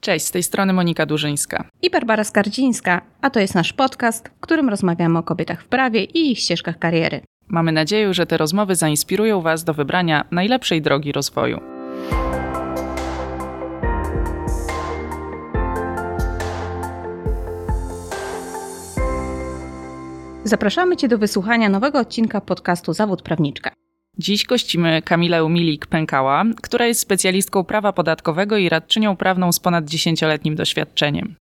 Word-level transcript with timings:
Cześć, 0.00 0.26
z 0.26 0.30
tej 0.30 0.42
strony 0.42 0.72
Monika 0.72 1.06
Durzyńska. 1.06 1.64
I 1.82 1.90
Barbara 1.90 2.24
Skardzińska, 2.24 3.00
a 3.20 3.30
to 3.30 3.40
jest 3.40 3.54
nasz 3.54 3.72
podcast, 3.72 4.28
w 4.28 4.40
którym 4.40 4.68
rozmawiamy 4.68 5.18
o 5.18 5.22
kobietach 5.22 5.62
w 5.62 5.68
prawie 5.68 6.04
i 6.04 6.32
ich 6.32 6.38
ścieżkach 6.38 6.78
kariery. 6.78 7.20
Mamy 7.48 7.72
nadzieję, 7.72 8.14
że 8.14 8.26
te 8.26 8.36
rozmowy 8.36 8.74
zainspirują 8.74 9.40
Was 9.40 9.64
do 9.64 9.74
wybrania 9.74 10.24
najlepszej 10.30 10.82
drogi 10.82 11.12
rozwoju. 11.12 11.60
Zapraszamy 20.44 20.96
Cię 20.96 21.08
do 21.08 21.18
wysłuchania 21.18 21.68
nowego 21.68 21.98
odcinka 21.98 22.40
podcastu 22.40 22.92
Zawód 22.92 23.22
Prawniczka. 23.22 23.70
Dziś 24.20 24.44
gościmy 24.44 25.02
Kamilę 25.02 25.42
Milik-Pękała, 25.42 26.44
która 26.62 26.86
jest 26.86 27.00
specjalistką 27.00 27.64
prawa 27.64 27.92
podatkowego 27.92 28.56
i 28.56 28.68
radczynią 28.68 29.16
prawną 29.16 29.52
z 29.52 29.60
ponad 29.60 29.84
10-letnim 29.84 30.54
doświadczeniem. 30.54 31.34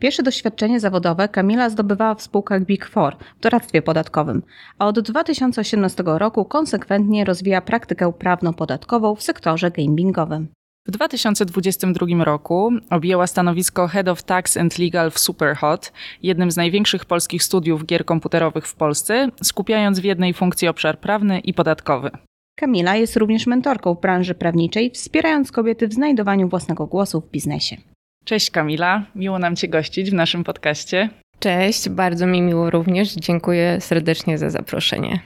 Pierwsze 0.00 0.22
doświadczenie 0.22 0.80
zawodowe 0.80 1.28
Kamila 1.28 1.70
zdobywała 1.70 2.14
w 2.14 2.22
spółkach 2.22 2.64
Big 2.64 2.86
Four 2.86 3.16
w 3.38 3.40
doradztwie 3.40 3.82
podatkowym, 3.82 4.42
a 4.78 4.86
od 4.86 5.00
2018 5.00 6.02
roku 6.06 6.44
konsekwentnie 6.44 7.24
rozwija 7.24 7.60
praktykę 7.60 8.12
prawno-podatkową 8.12 9.14
w 9.14 9.22
sektorze 9.22 9.70
gamingowym. 9.70 10.48
W 10.86 10.90
2022 10.90 12.24
roku 12.24 12.72
objęła 12.90 13.26
stanowisko 13.26 13.88
Head 13.88 14.08
of 14.08 14.22
Tax 14.22 14.56
and 14.56 14.78
Legal 14.78 15.10
w 15.10 15.18
Superhot, 15.18 15.92
jednym 16.22 16.50
z 16.50 16.56
największych 16.56 17.04
polskich 17.04 17.42
studiów 17.42 17.86
gier 17.86 18.04
komputerowych 18.04 18.66
w 18.66 18.74
Polsce, 18.74 19.28
skupiając 19.42 20.00
w 20.00 20.04
jednej 20.04 20.34
funkcji 20.34 20.68
obszar 20.68 21.00
prawny 21.00 21.40
i 21.40 21.54
podatkowy. 21.54 22.10
Kamila 22.56 22.96
jest 22.96 23.16
również 23.16 23.46
mentorką 23.46 23.94
w 23.94 24.00
branży 24.00 24.34
prawniczej, 24.34 24.90
wspierając 24.90 25.52
kobiety 25.52 25.88
w 25.88 25.92
znajdowaniu 25.92 26.48
własnego 26.48 26.86
głosu 26.86 27.20
w 27.20 27.30
biznesie. 27.30 27.76
Cześć 28.24 28.50
Kamila, 28.50 29.06
miło 29.14 29.38
nam 29.38 29.56
Cię 29.56 29.68
gościć 29.68 30.10
w 30.10 30.14
naszym 30.14 30.44
podcaście. 30.44 31.10
Cześć, 31.38 31.88
bardzo 31.88 32.26
mi 32.26 32.42
miło 32.42 32.70
również. 32.70 33.14
Dziękuję 33.14 33.80
serdecznie 33.80 34.38
za 34.38 34.50
zaproszenie. 34.50 35.20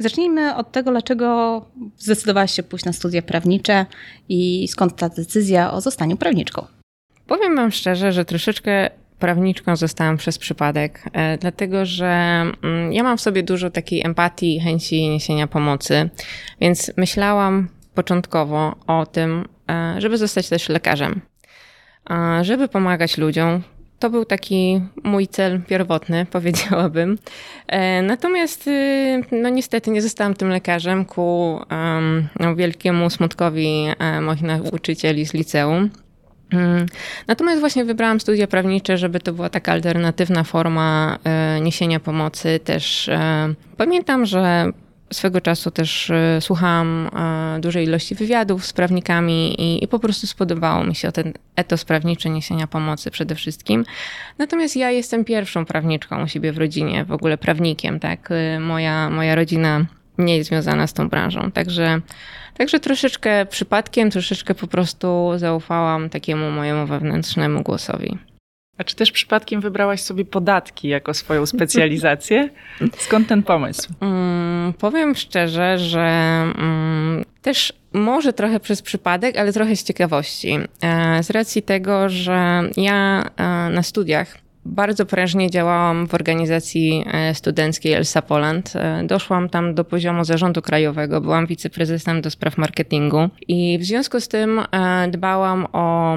Zacznijmy 0.00 0.56
od 0.56 0.72
tego, 0.72 0.90
dlaczego 0.90 1.60
zdecydowałaś 1.98 2.52
się 2.52 2.62
pójść 2.62 2.84
na 2.84 2.92
studia 2.92 3.22
prawnicze 3.22 3.86
i 4.28 4.68
skąd 4.68 4.96
ta 4.96 5.08
decyzja 5.08 5.72
o 5.72 5.80
zostaniu 5.80 6.16
prawniczką? 6.16 6.66
Powiem 7.26 7.56
Wam 7.56 7.70
szczerze, 7.70 8.12
że 8.12 8.24
troszeczkę 8.24 8.90
prawniczką 9.18 9.76
zostałam 9.76 10.16
przez 10.16 10.38
przypadek, 10.38 11.02
e, 11.12 11.38
dlatego 11.38 11.86
że 11.86 12.06
mm, 12.62 12.92
ja 12.92 13.02
mam 13.02 13.18
w 13.18 13.20
sobie 13.20 13.42
dużo 13.42 13.70
takiej 13.70 14.06
empatii 14.06 14.60
chęci 14.60 15.08
niesienia 15.08 15.46
pomocy, 15.46 16.10
więc 16.60 16.92
myślałam 16.96 17.68
początkowo 17.94 18.76
o 18.86 19.06
tym, 19.06 19.48
e, 19.70 20.00
żeby 20.00 20.18
zostać 20.18 20.48
też 20.48 20.68
lekarzem, 20.68 21.20
żeby 22.42 22.68
pomagać 22.68 23.18
ludziom, 23.18 23.62
to 24.00 24.10
był 24.10 24.24
taki 24.24 24.80
mój 25.04 25.28
cel 25.28 25.62
pierwotny, 25.62 26.26
powiedziałabym. 26.30 27.18
E, 27.66 28.02
natomiast 28.02 28.66
y, 28.66 29.22
no 29.32 29.48
niestety 29.48 29.90
nie 29.90 30.02
zostałam 30.02 30.34
tym 30.34 30.48
lekarzem 30.48 31.04
ku 31.04 31.60
um, 31.70 32.56
wielkiemu 32.56 33.10
smutkowi 33.10 33.86
e, 33.98 34.20
moich 34.20 34.42
nauczycieli 34.42 35.26
z 35.26 35.34
liceum. 35.34 35.90
Mm. 36.52 36.86
Natomiast 37.26 37.60
właśnie 37.60 37.84
wybrałam 37.84 38.20
studia 38.20 38.46
prawnicze, 38.46 38.98
żeby 38.98 39.20
to 39.20 39.32
była 39.32 39.48
taka 39.48 39.72
alternatywna 39.72 40.44
forma 40.44 41.18
e, 41.24 41.60
niesienia 41.60 42.00
pomocy. 42.00 42.60
Też 42.64 43.10
pamiętam, 43.76 44.26
że 44.26 44.72
swego 45.12 45.40
czasu 45.40 45.70
też 45.70 46.10
e, 46.10 46.40
słuchałam 46.40 47.10
e, 47.56 47.60
dużej 47.60 47.86
ilości 47.86 48.14
wywiadów 48.14 48.66
z 48.66 48.72
prawnikami 48.72 49.60
i, 49.60 49.84
i, 49.84 49.88
po 49.88 49.98
prostu 49.98 50.26
spodobało 50.26 50.84
mi 50.84 50.94
się 50.94 51.12
ten 51.12 51.32
etos 51.56 51.84
prawniczy 51.84 52.30
niesienia 52.30 52.66
pomocy 52.66 53.10
przede 53.10 53.34
wszystkim. 53.34 53.84
Natomiast 54.38 54.76
ja 54.76 54.90
jestem 54.90 55.24
pierwszą 55.24 55.64
prawniczką 55.64 56.24
u 56.24 56.28
siebie 56.28 56.52
w 56.52 56.58
rodzinie, 56.58 57.04
w 57.04 57.12
ogóle 57.12 57.38
prawnikiem, 57.38 58.00
tak? 58.00 58.28
E, 58.30 58.60
moja, 58.60 59.10
moja 59.10 59.34
rodzina 59.34 59.86
nie 60.18 60.36
jest 60.36 60.48
związana 60.48 60.86
z 60.86 60.92
tą 60.92 61.08
branżą, 61.08 61.50
także, 61.50 62.00
także 62.56 62.80
troszeczkę 62.80 63.46
przypadkiem, 63.46 64.10
troszeczkę 64.10 64.54
po 64.54 64.66
prostu 64.66 65.32
zaufałam 65.36 66.10
takiemu 66.10 66.50
mojemu 66.50 66.86
wewnętrznemu 66.86 67.62
głosowi. 67.62 68.29
A 68.80 68.84
czy 68.84 68.96
też 68.96 69.12
przypadkiem 69.12 69.60
wybrałaś 69.60 70.00
sobie 70.00 70.24
podatki 70.24 70.88
jako 70.88 71.14
swoją 71.14 71.46
specjalizację? 71.46 72.48
Skąd 72.98 73.28
ten 73.28 73.42
pomysł? 73.42 73.92
Um, 74.00 74.74
powiem 74.78 75.14
szczerze, 75.14 75.78
że 75.78 76.44
um, 76.58 77.24
też 77.42 77.72
może 77.92 78.32
trochę 78.32 78.60
przez 78.60 78.82
przypadek, 78.82 79.38
ale 79.38 79.52
trochę 79.52 79.76
z 79.76 79.84
ciekawości. 79.84 80.58
E, 80.82 81.22
z 81.22 81.30
racji 81.30 81.62
tego, 81.62 82.08
że 82.08 82.62
ja 82.76 83.30
e, 83.36 83.42
na 83.70 83.82
studiach 83.82 84.38
bardzo 84.64 85.06
prężnie 85.06 85.50
działałam 85.50 86.06
w 86.06 86.14
organizacji 86.14 87.04
e, 87.12 87.34
studenckiej 87.34 87.92
Elsa 87.92 88.22
Poland. 88.22 88.72
Doszłam 89.04 89.48
tam 89.48 89.74
do 89.74 89.84
poziomu 89.84 90.24
zarządu 90.24 90.62
krajowego, 90.62 91.20
byłam 91.20 91.46
wiceprezesem 91.46 92.20
do 92.20 92.30
spraw 92.30 92.58
marketingu 92.58 93.28
i 93.48 93.78
w 93.78 93.84
związku 93.84 94.20
z 94.20 94.28
tym 94.28 94.60
dbałam 95.08 95.66
o 95.72 96.16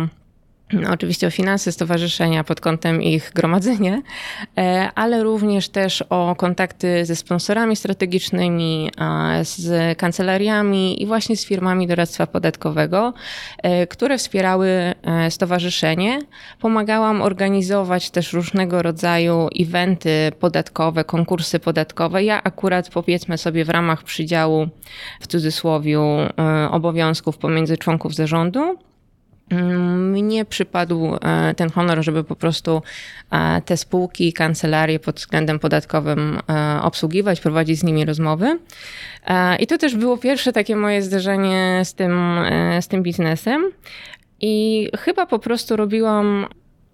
oczywiście 0.92 1.28
o 1.28 1.32
finanse 1.32 1.72
stowarzyszenia 1.72 2.44
pod 2.44 2.62
kątem 2.62 3.02
ich 3.02 3.32
gromadzenia, 3.36 4.02
e, 4.58 4.90
ale 4.96 5.24
również 5.24 5.70
też 5.70 6.02
o 6.10 6.36
kontakty 6.36 7.06
ze 7.06 7.16
sponsorami 7.16 7.76
strategicznymi, 7.76 8.92
z 9.42 9.98
kancelariami 9.98 11.04
i 11.04 11.06
właśnie 11.06 11.38
z 11.38 11.46
firmami 11.46 11.88
doradztwa 11.88 12.28
podatkowego, 12.28 13.14
e, 13.58 13.88
które 13.88 14.18
wspierały 14.18 14.68
e, 14.68 15.32
stowarzyszenie. 15.32 16.20
Pomagałam 16.60 17.22
organizować 17.22 18.10
też 18.10 18.34
różnego 18.34 18.82
rodzaju 18.82 19.50
eventy 19.60 20.32
podatkowe, 20.40 21.04
konkursy 21.04 21.60
podatkowe. 21.60 22.24
Ja 22.24 22.44
akurat 22.44 22.90
powiedzmy 22.90 23.38
sobie 23.38 23.66
w 23.66 23.70
ramach 23.70 24.04
przydziału 24.04 24.68
w 25.20 25.28
cudzysłowie 25.28 25.84
obowiązków 26.72 27.38
pomiędzy 27.38 27.78
członków 27.78 28.16
zarządu 28.16 28.78
mnie 29.52 30.46
przypadł 30.46 31.16
e, 31.16 31.54
ten 31.54 31.70
honor, 31.70 32.04
żeby 32.04 32.24
po 32.24 32.36
prostu 32.36 32.81
e, 33.31 33.62
te 33.62 33.78
spółki, 33.78 34.34
kancelarie 34.34 35.00
pod 35.00 35.16
względem 35.16 35.59
podatkowym 35.59 36.40
e, 36.50 36.81
obsługiwać, 36.81 37.42
prowadzić 37.42 37.80
z 37.80 37.84
nimi 37.84 38.06
rozmowy. 38.06 38.59
I 39.59 39.68
to 39.68 39.78
też 39.78 39.96
było 39.96 40.18
pierwsze 40.18 40.54
takie 40.54 40.76
moje 40.76 41.02
zderzenie 41.02 41.81
z 41.84 41.94
tym, 41.94 42.40
z 42.81 42.88
tym 42.88 43.04
biznesem. 43.04 43.72
I 44.42 44.88
chyba 44.98 45.26
po 45.26 45.40
prostu 45.40 45.75
robiłam 45.75 46.48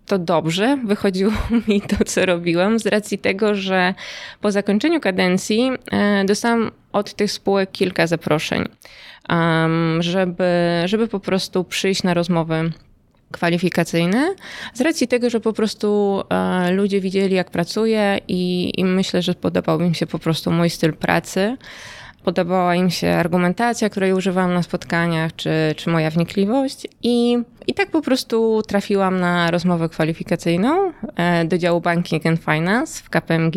to 0.05 0.19
dobrze, 0.19 0.77
wychodziło 0.85 1.31
mi 1.67 1.81
to, 1.81 2.05
co 2.05 2.25
robiłam, 2.25 2.79
z 2.79 2.85
racji 2.85 3.17
tego, 3.17 3.55
że 3.55 3.93
po 4.41 4.51
zakończeniu 4.51 4.99
kadencji 4.99 5.71
dostałam 6.25 6.71
od 6.91 7.13
tych 7.13 7.31
spółek 7.31 7.71
kilka 7.71 8.07
zaproszeń 8.07 8.63
żeby, 9.99 10.45
żeby 10.85 11.07
po 11.07 11.19
prostu 11.19 11.63
przyjść 11.63 12.03
na 12.03 12.13
rozmowy 12.13 12.71
kwalifikacyjne, 13.31 14.35
z 14.73 14.81
racji 14.81 15.07
tego, 15.07 15.29
że 15.29 15.39
po 15.39 15.53
prostu 15.53 16.21
e, 16.29 16.71
ludzie 16.71 17.01
widzieli, 17.01 17.35
jak 17.35 17.51
pracuję 17.51 18.17
i, 18.27 18.71
i 18.77 18.85
myślę, 18.85 19.21
że 19.21 19.33
podobał 19.33 19.81
im 19.81 19.93
się 19.93 20.07
po 20.07 20.19
prostu 20.19 20.51
mój 20.51 20.69
styl 20.69 20.93
pracy. 20.93 21.57
Podobała 22.23 22.75
im 22.75 22.89
się 22.89 23.09
argumentacja, 23.09 23.89
której 23.89 24.13
używałam 24.13 24.53
na 24.53 24.63
spotkaniach, 24.63 25.35
czy, 25.35 25.51
czy 25.75 25.89
moja 25.89 26.09
wnikliwość. 26.09 26.87
I, 27.03 27.37
I 27.67 27.73
tak 27.73 27.91
po 27.91 28.01
prostu 28.01 28.61
trafiłam 28.67 29.19
na 29.19 29.51
rozmowę 29.51 29.89
kwalifikacyjną 29.89 30.91
e, 31.15 31.45
do 31.45 31.57
działu 31.57 31.81
Banking 31.81 32.25
and 32.25 32.39
Finance 32.39 33.03
w 33.03 33.09
KPMG. 33.09 33.55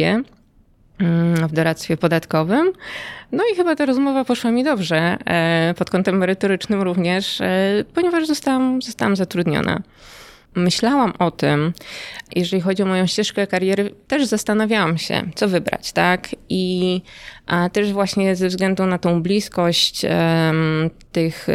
Mm, 1.03 1.49
w 1.49 1.53
doradztwie 1.53 1.97
podatkowym. 1.97 2.73
No 3.33 3.45
i 3.53 3.57
chyba 3.57 3.77
ta 3.77 3.87
rozmowa 3.87 4.25
poszła 4.25 4.51
mi 4.51 4.65
dobrze, 4.65 5.17
e, 5.27 5.75
pod 5.79 5.91
kątem 5.91 6.19
merytorycznym 6.19 6.83
również, 6.83 7.41
e, 7.41 7.85
ponieważ 7.95 8.27
zostałam, 8.27 8.83
zostałam 8.83 9.17
zatrudniona. 9.17 9.83
Myślałam 10.55 11.13
o 11.19 11.31
tym, 11.31 11.73
jeżeli 12.37 12.63
chodzi 12.63 12.83
o 12.83 12.87
moją 12.87 13.07
ścieżkę 13.07 13.47
kariery, 13.47 13.95
też 14.09 14.27
zastanawiałam 14.27 14.99
się, 14.99 15.23
co 15.35 15.49
wybrać, 15.49 15.93
tak? 15.93 16.29
I 16.49 17.03
też 17.73 17.93
właśnie 17.93 18.37
ze 18.37 18.49
względu 18.49 18.87
na 18.87 18.99
tą 18.99 19.23
bliskość 19.23 20.03
tych 21.13 21.47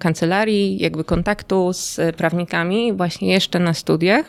kancelarii, 0.00 0.82
jakby 0.82 1.04
kontaktu 1.04 1.72
z 1.72 2.00
prawnikami, 2.16 2.92
właśnie 2.92 3.32
jeszcze 3.32 3.58
na 3.58 3.74
studiach, 3.74 4.26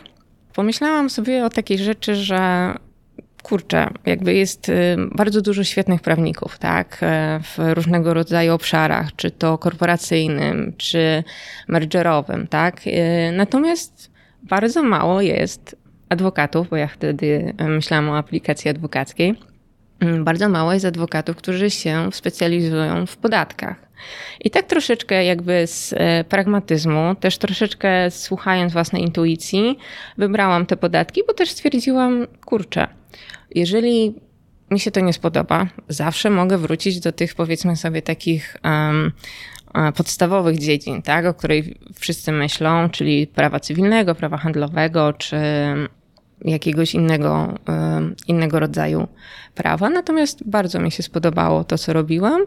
pomyślałam 0.54 1.10
sobie 1.10 1.44
o 1.44 1.50
takiej 1.50 1.78
rzeczy, 1.78 2.14
że 2.14 2.74
kurczę, 3.44 3.90
jakby 4.06 4.34
jest 4.34 4.68
y, 4.68 4.96
bardzo 5.12 5.42
dużo 5.42 5.64
świetnych 5.64 6.00
prawników, 6.00 6.58
tak, 6.58 6.98
e, 7.02 7.40
w 7.42 7.58
różnego 7.74 8.14
rodzaju 8.14 8.54
obszarach, 8.54 9.16
czy 9.16 9.30
to 9.30 9.58
korporacyjnym, 9.58 10.72
czy 10.76 11.24
mergerowym, 11.68 12.46
tak. 12.46 12.80
E, 12.86 13.32
natomiast 13.32 14.10
bardzo 14.42 14.82
mało 14.82 15.20
jest 15.20 15.76
adwokatów, 16.08 16.68
bo 16.68 16.76
ja 16.76 16.86
wtedy 16.86 17.54
e, 17.58 17.68
myślałam 17.68 18.08
o 18.08 18.18
aplikacji 18.18 18.70
adwokackiej. 18.70 19.34
Mm, 20.00 20.24
bardzo 20.24 20.48
mało 20.48 20.72
jest 20.72 20.84
adwokatów, 20.84 21.36
którzy 21.36 21.70
się 21.70 22.08
specjalizują 22.12 23.06
w 23.06 23.16
podatkach. 23.16 23.76
I 24.40 24.50
tak 24.50 24.66
troszeczkę 24.66 25.24
jakby 25.24 25.66
z 25.66 25.94
pragmatyzmu, 26.28 27.14
też 27.20 27.38
troszeczkę 27.38 28.10
słuchając 28.10 28.72
własnej 28.72 29.02
intuicji, 29.02 29.78
wybrałam 30.18 30.66
te 30.66 30.76
podatki, 30.76 31.22
bo 31.26 31.34
też 31.34 31.50
stwierdziłam, 31.50 32.26
kurczę, 32.44 32.88
jeżeli 33.54 34.14
mi 34.70 34.80
się 34.80 34.90
to 34.90 35.00
nie 35.00 35.12
spodoba, 35.12 35.66
zawsze 35.88 36.30
mogę 36.30 36.58
wrócić 36.58 37.00
do 37.00 37.12
tych, 37.12 37.34
powiedzmy 37.34 37.76
sobie, 37.76 38.02
takich 38.02 38.56
um, 38.64 39.12
podstawowych 39.96 40.58
dziedzin, 40.58 41.02
tak, 41.02 41.26
o 41.26 41.34
której 41.34 41.78
wszyscy 41.94 42.32
myślą, 42.32 42.90
czyli 42.90 43.26
prawa 43.26 43.60
cywilnego, 43.60 44.14
prawa 44.14 44.36
handlowego, 44.36 45.12
czy 45.12 45.36
jakiegoś 46.44 46.94
innego, 46.94 47.54
innego 48.28 48.60
rodzaju 48.60 49.08
prawa. 49.54 49.90
Natomiast 49.90 50.48
bardzo 50.48 50.80
mi 50.80 50.90
się 50.90 51.02
spodobało 51.02 51.64
to, 51.64 51.78
co 51.78 51.92
robiłam 51.92 52.42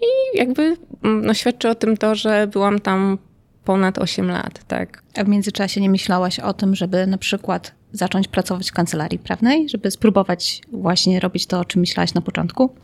i 0.00 0.38
jakby 0.38 0.76
mm, 1.02 1.26
no, 1.26 1.34
świadczy 1.34 1.68
o 1.68 1.74
tym 1.74 1.96
to, 1.96 2.14
że 2.14 2.46
byłam 2.46 2.80
tam 2.80 3.18
ponad 3.64 3.98
8 3.98 4.30
lat, 4.30 4.64
tak. 4.64 5.02
A 5.16 5.24
w 5.24 5.28
międzyczasie 5.28 5.80
nie 5.80 5.90
myślałaś 5.90 6.40
o 6.40 6.52
tym, 6.52 6.74
żeby 6.74 7.06
na 7.06 7.18
przykład 7.18 7.74
zacząć 7.92 8.28
pracować 8.28 8.70
w 8.70 8.72
kancelarii 8.74 9.18
prawnej, 9.18 9.68
żeby 9.68 9.90
spróbować 9.90 10.60
właśnie 10.72 11.20
robić 11.20 11.46
to, 11.46 11.60
o 11.60 11.64
czym 11.64 11.80
myślałaś 11.80 12.14
na 12.14 12.20
początku? 12.20 12.74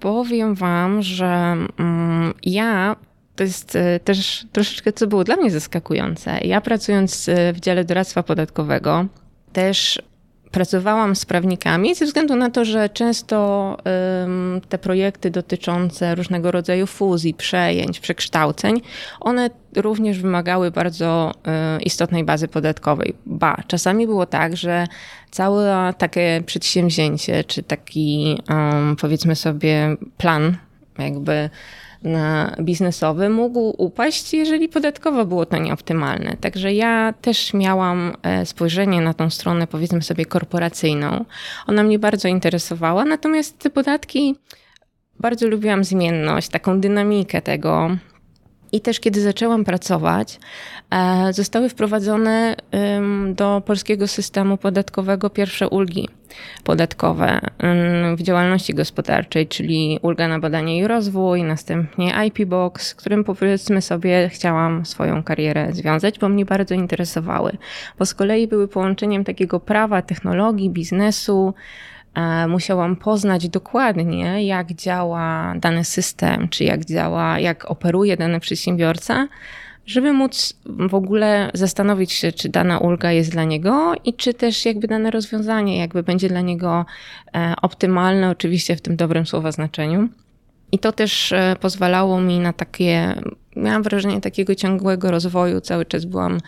Powiem 0.00 0.54
wam, 0.54 1.02
że 1.02 1.56
mm, 1.78 2.34
ja 2.42 2.96
to 3.36 3.44
jest 3.44 3.76
e, 3.76 4.00
też 4.00 4.46
troszeczkę, 4.52 4.92
co 4.92 5.06
było 5.06 5.24
dla 5.24 5.36
mnie 5.36 5.50
zaskakujące. 5.50 6.38
Ja 6.44 6.60
pracując 6.60 7.28
e, 7.28 7.52
w 7.52 7.60
dziale 7.60 7.84
doradztwa 7.84 8.22
podatkowego, 8.22 9.06
też 9.52 10.02
pracowałam 10.50 11.16
z 11.16 11.24
prawnikami 11.24 11.94
ze 11.94 12.04
względu 12.04 12.36
na 12.36 12.50
to, 12.50 12.64
że 12.64 12.88
często 12.88 13.76
te 14.68 14.78
projekty 14.78 15.30
dotyczące 15.30 16.14
różnego 16.14 16.50
rodzaju 16.50 16.86
fuzji, 16.86 17.34
przejęć, 17.34 18.00
przekształceń, 18.00 18.80
one 19.20 19.50
również 19.76 20.20
wymagały 20.20 20.70
bardzo 20.70 21.32
um, 21.46 21.80
istotnej 21.80 22.24
bazy 22.24 22.48
podatkowej. 22.48 23.14
Ba, 23.26 23.62
czasami 23.66 24.06
było 24.06 24.26
tak, 24.26 24.56
że 24.56 24.86
całe 25.30 25.94
takie 25.98 26.42
przedsięwzięcie, 26.46 27.44
czy 27.44 27.62
taki 27.62 28.38
powiedzmy 29.00 29.36
sobie 29.36 29.96
plan, 30.16 30.56
jakby 30.98 31.50
na 32.02 32.56
biznesowy 32.60 33.28
mógł 33.30 33.74
upaść, 33.78 34.34
jeżeli 34.34 34.68
podatkowo 34.68 35.24
było 35.24 35.46
to 35.46 35.56
nieoptymalne. 35.56 36.36
Także 36.40 36.74
ja 36.74 37.14
też 37.20 37.54
miałam 37.54 38.16
e, 38.22 38.46
spojrzenie 38.46 39.00
na 39.00 39.14
tą 39.14 39.30
stronę, 39.30 39.66
powiedzmy 39.66 40.02
sobie, 40.02 40.26
korporacyjną. 40.26 41.24
Ona 41.66 41.82
mnie 41.82 41.98
bardzo 41.98 42.28
interesowała, 42.28 43.04
natomiast 43.04 43.58
te 43.58 43.70
podatki 43.70 44.36
bardzo 45.20 45.48
lubiłam 45.48 45.84
zmienność, 45.84 46.48
taką 46.48 46.80
dynamikę 46.80 47.42
tego, 47.42 47.90
i 48.72 48.80
też 48.80 49.00
kiedy 49.00 49.20
zaczęłam 49.20 49.64
pracować, 49.64 50.40
zostały 51.30 51.68
wprowadzone 51.68 52.56
do 53.34 53.62
polskiego 53.66 54.08
systemu 54.08 54.56
podatkowego 54.56 55.30
pierwsze 55.30 55.68
ulgi 55.68 56.08
podatkowe 56.64 57.40
w 58.16 58.22
działalności 58.22 58.74
gospodarczej, 58.74 59.46
czyli 59.46 59.98
ulga 60.02 60.28
na 60.28 60.38
badanie 60.38 60.78
i 60.78 60.86
rozwój, 60.86 61.42
następnie 61.42 62.14
IP 62.26 62.44
Box, 62.48 62.94
którym 62.94 63.24
powiedzmy 63.24 63.82
sobie 63.82 64.28
chciałam 64.28 64.86
swoją 64.86 65.22
karierę 65.22 65.72
związać, 65.72 66.18
bo 66.18 66.28
mnie 66.28 66.44
bardzo 66.44 66.74
interesowały. 66.74 67.56
Bo 67.98 68.06
z 68.06 68.14
kolei 68.14 68.48
były 68.48 68.68
połączeniem 68.68 69.24
takiego 69.24 69.60
prawa, 69.60 70.02
technologii, 70.02 70.70
biznesu, 70.70 71.54
E, 72.18 72.48
musiałam 72.48 72.96
poznać 72.96 73.48
dokładnie, 73.48 74.46
jak 74.46 74.72
działa 74.72 75.54
dany 75.56 75.84
system, 75.84 76.48
czy 76.48 76.64
jak 76.64 76.84
działa, 76.84 77.38
jak 77.38 77.70
operuje 77.70 78.16
dany 78.16 78.40
przedsiębiorca, 78.40 79.28
żeby 79.88 80.12
móc 80.12 80.54
w 80.66 80.94
ogóle 80.94 81.50
zastanowić 81.54 82.12
się, 82.12 82.32
czy 82.32 82.48
dana 82.48 82.78
ulga 82.78 83.12
jest 83.12 83.30
dla 83.30 83.44
niego 83.44 83.94
i 84.04 84.14
czy 84.14 84.34
też 84.34 84.64
jakby 84.64 84.88
dane 84.88 85.10
rozwiązanie 85.10 85.78
jakby 85.78 86.02
będzie 86.02 86.28
dla 86.28 86.40
niego 86.40 86.86
e, 87.34 87.54
optymalne, 87.62 88.30
oczywiście 88.30 88.76
w 88.76 88.80
tym 88.80 88.96
dobrym 88.96 89.26
słowa 89.26 89.52
znaczeniu. 89.52 90.08
I 90.72 90.78
to 90.78 90.92
też 90.92 91.32
e, 91.32 91.56
pozwalało 91.60 92.20
mi 92.20 92.38
na 92.38 92.52
takie, 92.52 93.14
miałam 93.56 93.82
wrażenie 93.82 94.20
takiego 94.20 94.54
ciągłego 94.54 95.10
rozwoju, 95.10 95.60
cały 95.60 95.86
czas 95.86 96.04
byłam, 96.04 96.38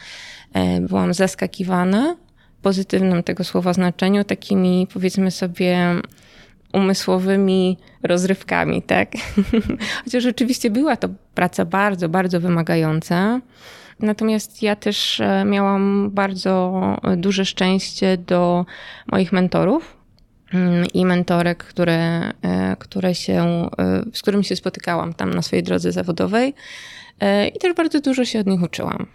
byłam 0.81 1.15
zaskakiwana 1.15 2.17
pozytywnym 2.63 3.23
tego 3.23 3.45
słowa 3.45 3.73
znaczeniu, 3.73 4.25
takimi 4.25 4.87
powiedzmy 4.93 5.31
sobie 5.31 6.01
umysłowymi 6.73 7.77
rozrywkami, 8.03 8.83
tak? 8.83 9.13
Chociaż 10.05 10.27
oczywiście 10.27 10.71
była 10.71 10.97
to 10.97 11.09
praca 11.35 11.65
bardzo, 11.65 12.09
bardzo 12.09 12.41
wymagająca. 12.41 13.41
Natomiast 14.01 14.63
ja 14.63 14.77
też 14.77 15.21
e, 15.21 15.45
miałam 15.45 16.11
bardzo 16.11 16.83
duże 17.17 17.45
szczęście 17.45 18.17
do 18.17 18.67
moich 19.13 19.33
mentorów 19.33 19.97
mm, 20.55 20.87
i 20.95 21.05
mentorek, 21.05 21.65
które, 21.65 22.31
e, 22.43 22.77
które 22.79 23.15
się, 23.15 23.69
e, 23.79 24.03
z 24.13 24.23
którymi 24.23 24.45
się 24.45 24.57
spotykałam 24.57 25.15
tam 25.15 25.35
na 25.35 25.43
swojej 25.43 25.63
drodze 25.63 25.93
zawodowej 25.93 26.55
i 27.55 27.59
też 27.59 27.75
bardzo 27.75 28.01
dużo 28.01 28.25
się 28.25 28.41
od 28.41 28.47
nich 28.47 28.63
uczyłam. 28.63 29.07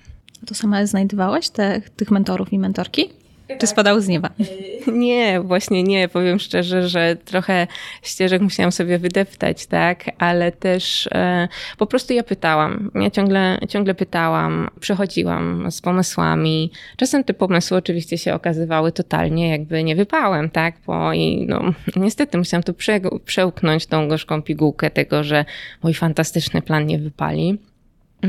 To 0.47 0.55
sama 0.55 0.85
znajdowałaś 0.85 1.49
te, 1.49 1.81
tych 1.95 2.11
mentorów 2.11 2.53
i 2.53 2.59
mentorki? 2.59 3.09
Czy 3.59 3.67
spadał 3.67 4.01
z 4.01 4.07
nieba? 4.07 4.29
Nie, 4.87 5.41
właśnie 5.41 5.83
nie. 5.83 6.07
Powiem 6.07 6.39
szczerze, 6.39 6.89
że 6.89 7.15
trochę 7.25 7.67
ścieżek 8.01 8.41
musiałam 8.41 8.71
sobie 8.71 8.99
wydeptać, 8.99 9.65
tak? 9.65 10.05
Ale 10.17 10.51
też 10.51 11.09
e, 11.11 11.47
po 11.77 11.85
prostu 11.85 12.13
ja 12.13 12.23
pytałam. 12.23 12.91
Ja 12.95 13.11
ciągle, 13.11 13.59
ciągle 13.69 13.95
pytałam, 13.95 14.69
przychodziłam 14.79 15.71
z 15.71 15.81
pomysłami. 15.81 16.71
Czasem 16.97 17.23
te 17.23 17.33
pomysły 17.33 17.77
oczywiście 17.77 18.17
się 18.17 18.33
okazywały 18.33 18.91
totalnie 18.91 19.49
jakby 19.49 19.83
nie 19.83 19.95
wypałem, 19.95 20.49
tak? 20.49 20.75
Bo 20.87 21.13
i 21.13 21.45
no, 21.49 21.61
niestety 21.95 22.37
musiałam 22.37 22.63
tu 22.63 22.73
prze, 22.73 22.99
przełknąć 23.25 23.85
tą 23.85 24.07
gorzką 24.07 24.41
pigułkę 24.41 24.89
tego, 24.89 25.23
że 25.23 25.45
mój 25.83 25.93
fantastyczny 25.93 26.61
plan 26.61 26.85
nie 26.85 26.99
wypali. 26.99 27.57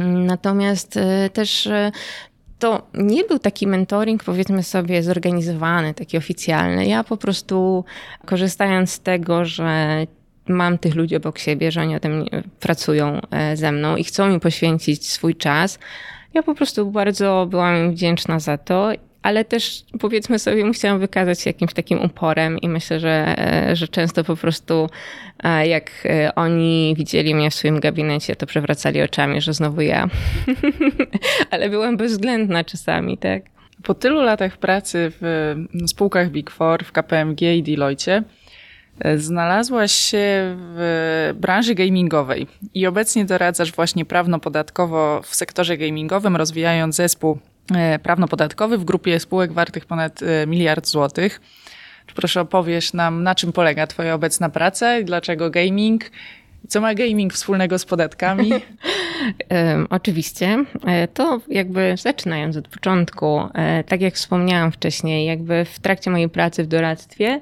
Natomiast 0.04 0.96
e, 0.96 1.30
też 1.30 1.66
e, 1.66 1.92
to 2.58 2.86
nie 2.94 3.24
był 3.24 3.38
taki 3.38 3.66
mentoring, 3.66 4.24
powiedzmy 4.24 4.62
sobie, 4.62 5.02
zorganizowany, 5.02 5.94
taki 5.94 6.16
oficjalny. 6.16 6.86
Ja 6.86 7.04
po 7.04 7.16
prostu 7.16 7.84
korzystając 8.26 8.90
z 8.90 9.00
tego, 9.00 9.44
że 9.44 10.06
mam 10.48 10.78
tych 10.78 10.94
ludzi 10.94 11.16
obok 11.16 11.38
siebie, 11.38 11.72
że 11.72 11.80
oni 11.80 11.96
o 11.96 12.00
tym 12.00 12.24
pracują 12.60 13.20
e, 13.30 13.56
ze 13.56 13.72
mną 13.72 13.96
i 13.96 14.04
chcą 14.04 14.28
mi 14.28 14.40
poświęcić 14.40 15.10
swój 15.10 15.34
czas, 15.34 15.78
ja 16.34 16.42
po 16.42 16.54
prostu 16.54 16.90
bardzo 16.90 17.46
byłam 17.50 17.76
im 17.76 17.90
wdzięczna 17.92 18.40
za 18.40 18.58
to 18.58 18.90
ale 19.26 19.44
też 19.44 19.84
powiedzmy 20.00 20.38
sobie, 20.38 20.64
musiałam 20.64 21.00
wykazać 21.00 21.40
się 21.40 21.50
jakimś 21.50 21.72
takim 21.72 22.00
uporem 22.00 22.58
i 22.58 22.68
myślę, 22.68 23.00
że, 23.00 23.34
e, 23.38 23.76
że 23.76 23.88
często 23.88 24.24
po 24.24 24.36
prostu 24.36 24.88
e, 25.42 25.68
jak 25.68 25.90
e, 26.04 26.34
oni 26.34 26.94
widzieli 26.98 27.34
mnie 27.34 27.50
w 27.50 27.54
swoim 27.54 27.80
gabinecie, 27.80 28.36
to 28.36 28.46
przewracali 28.46 29.02
oczami, 29.02 29.40
że 29.40 29.52
znowu 29.52 29.80
ja. 29.80 30.08
ale 31.50 31.68
byłam 31.68 31.96
bezwzględna 31.96 32.64
czasami, 32.64 33.18
tak. 33.18 33.42
Po 33.82 33.94
tylu 33.94 34.22
latach 34.22 34.56
pracy 34.56 35.12
w 35.20 35.54
spółkach 35.86 36.30
Big 36.30 36.50
Four, 36.50 36.84
w 36.84 36.92
KPMG 36.92 37.42
i 37.42 37.62
Deloitte, 37.62 38.22
Znalazłaś 39.16 39.92
się 39.92 40.56
w 40.58 41.34
branży 41.40 41.74
gamingowej 41.74 42.46
i 42.74 42.86
obecnie 42.86 43.24
doradzasz 43.24 43.72
właśnie 43.72 44.04
prawno-podatkowo 44.04 45.22
w 45.22 45.34
sektorze 45.34 45.76
gamingowym, 45.76 46.36
rozwijając 46.36 46.96
zespół 46.96 47.38
prawno-podatkowy 48.02 48.78
w 48.78 48.84
grupie 48.84 49.20
spółek 49.20 49.52
wartych 49.52 49.86
ponad 49.86 50.20
e, 50.22 50.46
miliard 50.46 50.86
złotych. 50.86 51.40
Proszę 52.14 52.40
opowiesz 52.40 52.92
nam, 52.92 53.22
na 53.22 53.34
czym 53.34 53.52
polega 53.52 53.86
Twoja 53.86 54.14
obecna 54.14 54.48
praca 54.48 54.98
i 54.98 55.04
dlaczego 55.04 55.50
gaming 55.50 56.04
co 56.68 56.80
ma 56.80 56.94
gaming 56.94 57.32
wspólnego 57.32 57.78
z 57.78 57.84
podatkami? 57.84 58.50
Oczywiście. 59.90 60.64
E, 60.86 61.08
to 61.08 61.40
jakby 61.48 61.94
zaczynając 61.96 62.56
od 62.56 62.68
początku, 62.68 63.40
e, 63.54 63.84
tak 63.84 64.00
jak 64.00 64.14
wspomniałam 64.14 64.72
wcześniej, 64.72 65.26
jakby 65.26 65.64
w 65.64 65.78
trakcie 65.78 66.10
mojej 66.10 66.28
pracy 66.28 66.64
w 66.64 66.66
doradztwie, 66.66 67.40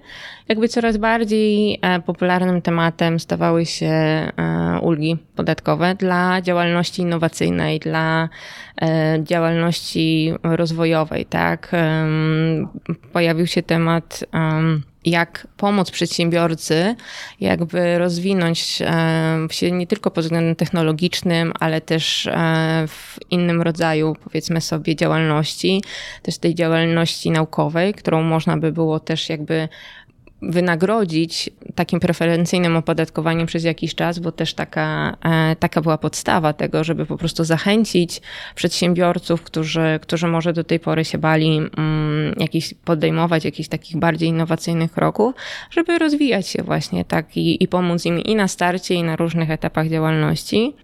jakby 0.48 0.68
coraz 0.68 0.96
bardziej 0.96 1.78
e, 1.82 2.00
popularnym 2.00 2.62
tematem 2.62 3.20
stawały 3.20 3.66
się 3.66 3.94
ulgi 4.82 5.16
podatkowe 5.36 5.94
dla 5.94 6.42
działalności 6.42 7.02
innowacyjnej, 7.02 7.80
dla 7.80 8.28
działalności 9.22 10.32
rozwojowej, 10.42 11.26
tak. 11.26 11.72
Pojawił 13.12 13.46
się 13.46 13.62
temat 13.62 14.24
jak 15.04 15.46
pomóc 15.56 15.90
przedsiębiorcy, 15.90 16.96
jakby 17.40 17.98
rozwinąć 17.98 18.82
e, 18.82 19.48
się 19.50 19.70
nie 19.70 19.86
tylko 19.86 20.10
pod 20.10 20.24
względem 20.24 20.56
technologicznym, 20.56 21.52
ale 21.60 21.80
też 21.80 22.26
e, 22.26 22.84
w 22.88 23.18
innym 23.30 23.62
rodzaju, 23.62 24.16
powiedzmy 24.24 24.60
sobie, 24.60 24.96
działalności, 24.96 25.82
też 26.22 26.38
tej 26.38 26.54
działalności 26.54 27.30
naukowej, 27.30 27.94
którą 27.94 28.22
można 28.22 28.56
by 28.56 28.72
było 28.72 29.00
też 29.00 29.28
jakby 29.28 29.68
wynagrodzić 30.48 31.50
takim 31.74 32.00
preferencyjnym 32.00 32.76
opodatkowaniem 32.76 33.46
przez 33.46 33.64
jakiś 33.64 33.94
czas, 33.94 34.18
bo 34.18 34.32
też 34.32 34.54
taka, 34.54 35.16
e, 35.24 35.56
taka 35.56 35.80
była 35.80 35.98
podstawa 35.98 36.52
tego, 36.52 36.84
żeby 36.84 37.06
po 37.06 37.16
prostu 37.16 37.44
zachęcić 37.44 38.22
przedsiębiorców, 38.54 39.42
którzy, 39.42 39.98
którzy 40.02 40.26
może 40.26 40.52
do 40.52 40.64
tej 40.64 40.80
pory 40.80 41.04
się 41.04 41.18
bali 41.18 41.56
um, 41.56 42.34
jakiś, 42.40 42.74
podejmować 42.84 43.44
jakichś 43.44 43.68
takich 43.68 43.96
bardziej 43.96 44.28
innowacyjnych 44.28 44.92
kroków, 44.92 45.34
żeby 45.70 45.98
rozwijać 45.98 46.48
się 46.48 46.62
właśnie 46.62 47.04
tak 47.04 47.36
i, 47.36 47.64
i 47.64 47.68
pomóc 47.68 48.06
im 48.06 48.20
i 48.20 48.34
na 48.34 48.48
starcie, 48.48 48.94
i 48.94 49.02
na 49.02 49.16
różnych 49.16 49.50
etapach 49.50 49.88
działalności. 49.88 50.74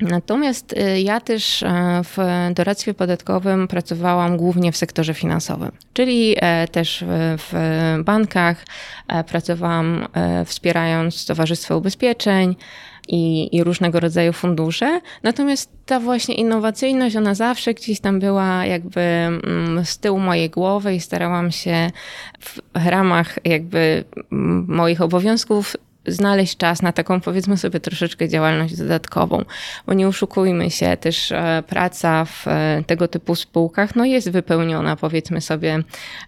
Natomiast 0.00 0.72
y, 0.72 1.00
ja 1.00 1.20
też 1.20 1.62
e, 1.62 2.00
w 2.04 2.16
doradztwie 2.54 2.94
podatkowym 2.94 3.68
pracowałam 3.68 4.36
głównie 4.36 4.72
w 4.72 4.76
sektorze 4.76 5.14
finansowym, 5.14 5.72
czyli 5.92 6.36
e, 6.40 6.68
też 6.68 7.04
w 7.08 7.52
bankach 8.04 8.64
e, 9.08 9.24
pracowałam 9.24 10.06
wspierając 10.44 11.26
Towarzystwo 11.26 11.78
Ubezpieczeń, 11.78 12.56
i, 13.08 13.56
i, 13.56 13.64
różnego 13.64 14.00
rodzaju 14.00 14.32
fundusze. 14.32 15.00
Natomiast 15.22 15.70
ta 15.86 16.00
właśnie 16.00 16.34
innowacyjność, 16.34 17.16
ona 17.16 17.34
zawsze 17.34 17.74
gdzieś 17.74 18.00
tam 18.00 18.20
była 18.20 18.66
jakby 18.66 19.00
mm, 19.00 19.84
z 19.84 19.98
tyłu 19.98 20.18
mojej 20.18 20.50
głowy 20.50 20.94
i 20.94 21.00
starałam 21.00 21.50
się 21.50 21.90
w 22.40 22.60
ramach 22.86 23.38
jakby 23.44 24.04
moich 24.68 25.00
obowiązków 25.00 25.76
znaleźć 26.06 26.56
czas 26.56 26.82
na 26.82 26.92
taką, 26.92 27.20
powiedzmy 27.20 27.56
sobie, 27.56 27.80
troszeczkę 27.80 28.28
działalność 28.28 28.76
dodatkową, 28.76 29.44
bo 29.86 29.94
nie 29.94 30.08
oszukujmy 30.08 30.70
się, 30.70 30.96
też 30.96 31.32
e, 31.32 31.62
praca 31.66 32.24
w 32.24 32.48
e, 32.48 32.82
tego 32.86 33.08
typu 33.08 33.34
spółkach 33.34 33.96
no 33.96 34.04
jest 34.04 34.30
wypełniona, 34.30 34.96
powiedzmy 34.96 35.40
sobie, 35.40 35.82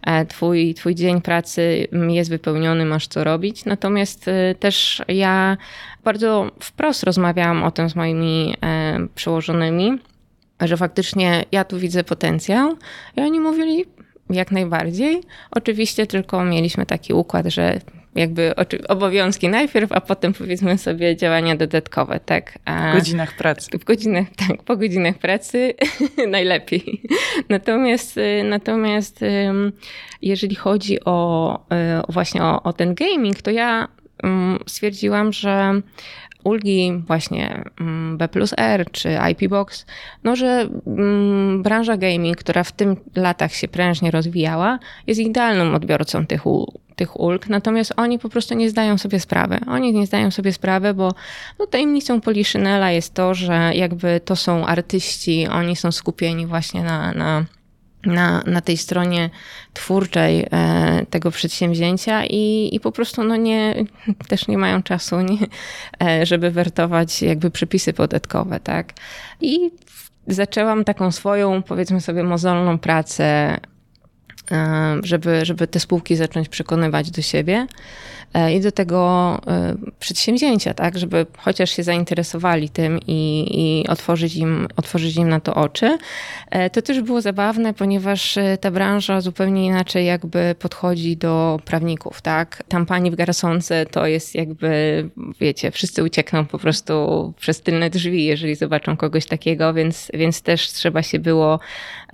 e, 0.06 0.26
twój, 0.26 0.74
twój 0.74 0.94
dzień 0.94 1.20
pracy 1.20 1.88
jest 2.08 2.30
wypełniony, 2.30 2.84
masz 2.84 3.06
co 3.06 3.24
robić, 3.24 3.64
natomiast 3.64 4.30
też 4.60 5.02
ja 5.08 5.56
bardzo 6.04 6.50
wprost 6.60 7.02
rozmawiałam 7.02 7.62
o 7.62 7.70
tym 7.70 7.90
z 7.90 7.96
moimi 7.96 8.54
przełożonymi, 9.14 9.98
że 10.60 10.76
faktycznie 10.76 11.44
ja 11.52 11.64
tu 11.64 11.78
widzę 11.78 12.04
potencjał 12.04 12.76
i 13.16 13.20
oni 13.20 13.40
mówili, 13.40 13.84
jak 14.30 14.52
najbardziej. 14.52 15.20
Oczywiście 15.50 16.06
tylko 16.06 16.44
mieliśmy 16.44 16.86
taki 16.86 17.12
układ, 17.12 17.46
że 17.46 17.80
jakby 18.14 18.52
obowiązki 18.88 19.48
najpierw, 19.48 19.92
a 19.92 20.00
potem 20.00 20.32
powiedzmy 20.32 20.78
sobie 20.78 21.16
działania 21.16 21.56
dodatkowe, 21.56 22.20
tak? 22.20 22.58
A 22.64 22.92
w 22.92 22.94
godzinach 22.94 23.36
pracy. 23.36 23.78
W 23.78 23.84
godzinach, 23.84 24.26
tak, 24.36 24.62
po 24.62 24.76
godzinach 24.76 25.18
pracy 25.18 25.74
najlepiej. 26.28 27.02
Natomiast, 27.48 28.16
y, 28.16 28.44
natomiast 28.44 29.20
jeżeli 30.22 30.54
chodzi 30.54 31.04
o 31.04 31.54
y, 32.08 32.12
właśnie 32.12 32.42
o, 32.42 32.62
o 32.62 32.72
ten 32.72 32.94
gaming, 32.94 33.42
to 33.42 33.50
ja 33.50 33.88
stwierdziłam, 34.66 35.32
że 35.32 35.80
ulgi 36.44 37.02
właśnie 37.06 37.64
mm, 37.80 38.18
B 38.18 38.28
plus 38.28 38.54
R 38.56 38.86
czy 38.92 39.18
IP 39.32 39.50
Box, 39.50 39.86
no 40.24 40.36
że 40.36 40.68
mm, 40.86 41.62
branża 41.62 41.96
gaming, 41.96 42.36
która 42.36 42.64
w 42.64 42.72
tym 42.72 42.96
latach 43.16 43.52
się 43.54 43.68
prężnie 43.68 44.10
rozwijała, 44.10 44.78
jest 45.06 45.20
idealnym 45.20 45.74
odbiorcą 45.74 46.26
tych, 46.26 46.42
tych 46.96 47.20
ulg, 47.20 47.48
natomiast 47.48 47.92
oni 47.96 48.18
po 48.18 48.28
prostu 48.28 48.54
nie 48.54 48.70
zdają 48.70 48.98
sobie 48.98 49.20
sprawy. 49.20 49.58
Oni 49.66 49.92
nie 49.92 50.06
zdają 50.06 50.30
sobie 50.30 50.52
sprawy, 50.52 50.94
bo 50.94 51.14
no, 51.58 51.66
tajemnicą 51.66 52.20
Poliszynela 52.20 52.90
jest 52.90 53.14
to, 53.14 53.34
że 53.34 53.70
jakby 53.74 54.20
to 54.24 54.36
są 54.36 54.66
artyści, 54.66 55.48
oni 55.48 55.76
są 55.76 55.92
skupieni 55.92 56.46
właśnie 56.46 56.82
na, 56.82 57.12
na 57.12 57.44
na, 58.04 58.42
na 58.46 58.60
tej 58.60 58.76
stronie 58.76 59.30
twórczej 59.72 60.46
e, 60.52 61.06
tego 61.10 61.30
przedsięwzięcia 61.30 62.24
i, 62.24 62.70
i 62.72 62.80
po 62.80 62.92
prostu 62.92 63.24
no 63.24 63.36
nie, 63.36 63.74
też 64.28 64.48
nie 64.48 64.58
mają 64.58 64.82
czasu, 64.82 65.20
nie, 65.20 65.46
e, 66.02 66.26
żeby 66.26 66.50
wertować 66.50 67.22
jakby 67.22 67.50
przepisy 67.50 67.92
podatkowe, 67.92 68.60
tak. 68.60 68.92
I 69.40 69.70
zaczęłam 70.26 70.84
taką 70.84 71.10
swoją, 71.10 71.62
powiedzmy 71.62 72.00
sobie, 72.00 72.22
mozolną 72.22 72.78
pracę, 72.78 73.58
żeby, 75.02 75.44
żeby 75.44 75.66
te 75.66 75.80
spółki 75.80 76.16
zacząć 76.16 76.48
przekonywać 76.48 77.10
do 77.10 77.22
siebie. 77.22 77.66
E, 78.34 78.54
i 78.54 78.60
do 78.60 78.72
tego 78.72 79.40
e, 79.46 79.74
przedsięwzięcia, 79.98 80.74
tak, 80.74 80.98
żeby 80.98 81.26
chociaż 81.38 81.70
się 81.70 81.82
zainteresowali 81.82 82.68
tym 82.68 82.98
i, 83.06 83.46
i 83.50 83.88
otworzyć, 83.88 84.36
im, 84.36 84.68
otworzyć 84.76 85.16
im 85.16 85.28
na 85.28 85.40
to 85.40 85.54
oczy. 85.54 85.98
E, 86.50 86.70
to 86.70 86.82
też 86.82 87.00
było 87.00 87.20
zabawne, 87.20 87.74
ponieważ 87.74 88.38
ta 88.60 88.70
branża 88.70 89.20
zupełnie 89.20 89.66
inaczej 89.66 90.06
jakby 90.06 90.54
podchodzi 90.58 91.16
do 91.16 91.60
prawników, 91.64 92.22
tak. 92.22 92.62
Tam 92.68 92.86
pani 92.86 93.10
w 93.10 93.14
garsonce 93.14 93.86
to 93.86 94.06
jest 94.06 94.34
jakby, 94.34 95.08
wiecie, 95.40 95.70
wszyscy 95.70 96.04
uciekną 96.04 96.46
po 96.46 96.58
prostu 96.58 97.34
przez 97.40 97.60
tylne 97.60 97.90
drzwi, 97.90 98.24
jeżeli 98.24 98.54
zobaczą 98.54 98.96
kogoś 98.96 99.26
takiego, 99.26 99.74
więc, 99.74 100.10
więc 100.14 100.42
też 100.42 100.68
trzeba 100.68 101.02
się 101.02 101.18
było 101.18 101.60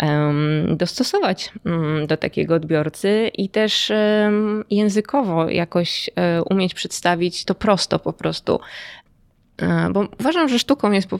um, 0.02 0.76
dostosować 0.76 1.52
um, 1.64 2.06
do 2.06 2.16
takiego 2.26 2.54
odbiorcy 2.54 3.30
i 3.34 3.48
też 3.48 3.92
językowo 4.70 5.50
jakoś 5.50 6.10
E, 6.16 6.42
umieć 6.42 6.74
przedstawić 6.74 7.44
to 7.44 7.54
prosto 7.54 7.98
po 7.98 8.12
prostu. 8.12 8.60
E, 9.62 9.90
bo 9.92 10.08
uważam, 10.20 10.48
że 10.48 10.58
sztuką 10.58 10.92
jest 10.92 11.12
e, 11.12 11.16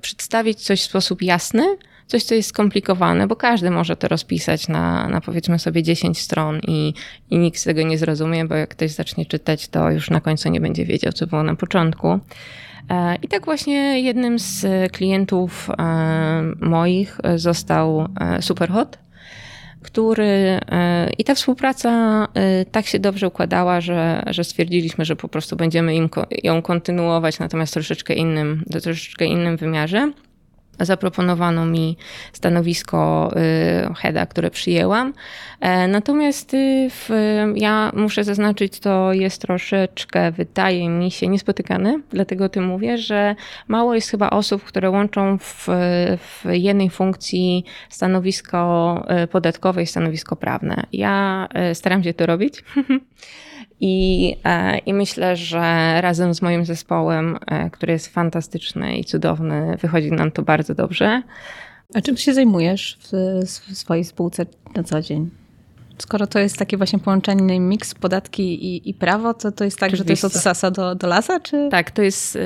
przedstawić 0.00 0.60
coś 0.60 0.80
w 0.80 0.84
sposób 0.84 1.22
jasny, 1.22 1.76
coś, 2.06 2.22
co 2.22 2.34
jest 2.34 2.48
skomplikowane, 2.48 3.26
bo 3.26 3.36
każdy 3.36 3.70
może 3.70 3.96
to 3.96 4.08
rozpisać 4.08 4.68
na, 4.68 5.08
na 5.08 5.20
powiedzmy 5.20 5.58
sobie 5.58 5.82
10 5.82 6.18
stron 6.18 6.60
i, 6.68 6.94
i 7.30 7.38
nikt 7.38 7.58
z 7.58 7.64
tego 7.64 7.82
nie 7.82 7.98
zrozumie, 7.98 8.44
bo 8.44 8.54
jak 8.54 8.70
ktoś 8.70 8.90
zacznie 8.90 9.26
czytać, 9.26 9.68
to 9.68 9.90
już 9.90 10.10
na 10.10 10.20
końcu 10.20 10.48
nie 10.48 10.60
będzie 10.60 10.84
wiedział, 10.84 11.12
co 11.12 11.26
było 11.26 11.42
na 11.42 11.56
początku. 11.56 12.18
I 13.22 13.28
tak 13.28 13.44
właśnie 13.44 14.00
jednym 14.00 14.38
z 14.38 14.66
klientów 14.92 15.70
moich 16.60 17.20
został 17.36 18.08
Superhot, 18.40 18.98
który 19.82 20.24
e, 20.70 21.10
i 21.18 21.24
ta 21.24 21.34
współpraca 21.34 21.90
e, 22.34 22.64
tak 22.64 22.86
się 22.86 22.98
dobrze 22.98 23.28
układała, 23.28 23.80
że, 23.80 24.22
że 24.26 24.44
stwierdziliśmy, 24.44 25.04
że 25.04 25.16
po 25.16 25.28
prostu 25.28 25.56
będziemy 25.56 25.94
im, 25.94 26.08
ją 26.42 26.62
kontynuować, 26.62 27.38
natomiast 27.38 27.74
troszeczkę 27.74 28.14
innym, 28.14 28.64
w 28.66 28.82
troszeczkę 28.82 29.24
innym 29.24 29.56
wymiarze 29.56 30.12
zaproponowano 30.84 31.66
mi 31.66 31.96
stanowisko 32.32 33.30
y, 33.90 33.94
heada, 33.94 34.26
które 34.26 34.50
przyjęłam. 34.50 35.14
E, 35.60 35.88
natomiast 35.88 36.54
y, 36.54 36.88
w, 36.90 37.10
ja 37.54 37.92
muszę 37.94 38.24
zaznaczyć, 38.24 38.80
to 38.80 39.12
jest 39.12 39.42
troszeczkę, 39.42 40.32
wydaje 40.32 40.88
mi 40.88 41.10
się, 41.10 41.28
niespotykane, 41.28 42.00
dlatego 42.10 42.44
o 42.44 42.48
tym 42.48 42.66
mówię, 42.66 42.98
że 42.98 43.34
mało 43.68 43.94
jest 43.94 44.10
chyba 44.10 44.30
osób, 44.30 44.64
które 44.64 44.90
łączą 44.90 45.38
w, 45.38 45.66
w 46.18 46.44
jednej 46.52 46.90
funkcji 46.90 47.64
stanowisko 47.88 49.04
y, 49.24 49.26
podatkowe 49.26 49.82
i 49.82 49.86
stanowisko 49.86 50.36
prawne. 50.36 50.82
Ja 50.92 51.48
staram 51.74 52.04
się 52.04 52.14
to 52.14 52.26
robić. 52.26 52.64
I, 53.80 54.36
e, 54.44 54.78
I 54.78 54.94
myślę, 54.94 55.36
że 55.36 55.60
razem 56.00 56.34
z 56.34 56.42
moim 56.42 56.64
zespołem, 56.64 57.38
e, 57.46 57.70
który 57.70 57.92
jest 57.92 58.08
fantastyczny 58.08 58.96
i 58.96 59.04
cudowny, 59.04 59.76
wychodzi 59.80 60.12
nam 60.12 60.30
to 60.30 60.42
bardzo 60.42 60.74
dobrze. 60.74 61.22
A 61.94 62.00
czym 62.00 62.16
się 62.16 62.34
zajmujesz 62.34 62.98
w, 63.00 63.40
w 63.46 63.78
swojej 63.78 64.04
spółce 64.04 64.46
na 64.76 64.82
co 64.82 65.02
dzień? 65.02 65.30
Skoro 65.98 66.26
to 66.26 66.38
jest 66.38 66.58
takie 66.58 66.76
właśnie 66.76 66.98
połączenie 66.98 67.60
miks 67.60 67.94
podatki 67.94 68.42
i, 68.42 68.90
i 68.90 68.94
prawo, 68.94 69.34
to 69.34 69.52
to 69.52 69.64
jest 69.64 69.78
tak, 69.78 69.88
Oczywiście. 69.88 70.16
że 70.16 70.20
to 70.20 70.26
jest 70.26 70.36
od 70.36 70.42
sasa 70.42 70.70
do, 70.70 70.94
do 70.94 71.06
lasa, 71.06 71.40
czy? 71.40 71.68
Tak, 71.70 71.90
to 71.90 72.02
jest 72.02 72.36
y, 72.36 72.40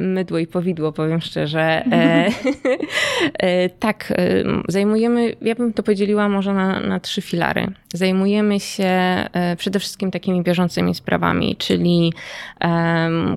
mydło 0.00 0.38
i 0.38 0.46
powidło, 0.46 0.92
powiem 0.92 1.20
szczerze. 1.20 1.60
E, 1.60 2.28
e, 3.38 3.68
tak, 3.68 4.10
y, 4.10 4.44
zajmujemy, 4.68 5.36
ja 5.42 5.54
bym 5.54 5.72
to 5.72 5.82
podzieliła 5.82 6.28
może 6.28 6.54
na, 6.54 6.80
na 6.80 7.00
trzy 7.00 7.22
filary. 7.22 7.66
Zajmujemy 7.94 8.60
się 8.60 8.84
e, 8.84 9.56
przede 9.58 9.78
wszystkim 9.78 10.10
takimi 10.10 10.42
bieżącymi 10.42 10.94
sprawami, 10.94 11.56
czyli 11.56 12.12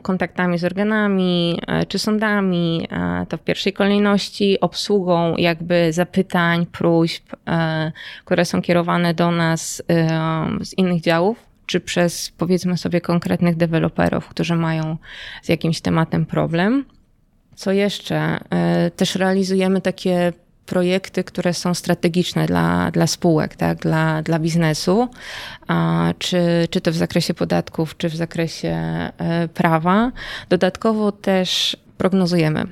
kontaktami 0.01 0.58
z 0.58 0.63
organami 0.63 1.62
czy 1.88 2.00
sądami, 2.00 2.88
to 3.29 3.38
w 3.38 3.41
pierwszej 3.41 3.74
kolejności 3.74 4.60
obsługą 4.60 5.36
jakby 5.38 5.93
zapytań, 5.93 6.65
próśb, 6.65 7.24
które 8.25 8.46
są 8.46 8.62
kierowane 8.62 9.13
do 9.13 9.29
nas 9.32 9.84
z 10.62 10.78
innych 10.78 11.02
działów, 11.02 11.38
czy 11.66 11.80
przez 11.80 12.32
powiedzmy 12.38 12.78
sobie 12.78 13.02
konkretnych 13.02 13.58
deweloperów, 13.58 14.28
którzy 14.28 14.56
mają 14.56 14.98
z 15.44 15.50
jakimś 15.50 15.82
tematem 15.82 16.26
problem. 16.26 16.86
Co 17.56 17.72
jeszcze? 17.72 18.40
E, 18.50 18.92
też 18.96 19.16
realizujemy 19.16 19.82
takie 19.82 20.34
projekty, 20.66 21.24
które 21.24 21.54
są 21.54 21.74
strategiczne 21.74 22.46
dla, 22.46 22.92
dla 22.92 23.08
spółek, 23.08 23.56
tak? 23.56 23.78
dla, 23.78 24.22
dla 24.22 24.40
biznesu, 24.40 25.10
czy, 26.20 26.68
czy 26.70 26.82
to 26.82 26.92
w 26.92 26.96
zakresie 26.96 27.34
podatków, 27.34 27.98
czy 27.98 28.10
w 28.10 28.16
zakresie 28.16 28.70
e, 28.70 29.48
prawa. 29.54 30.12
Dodatkowo 30.50 31.12
też 31.12 31.78
prognozujemy 31.98 32.68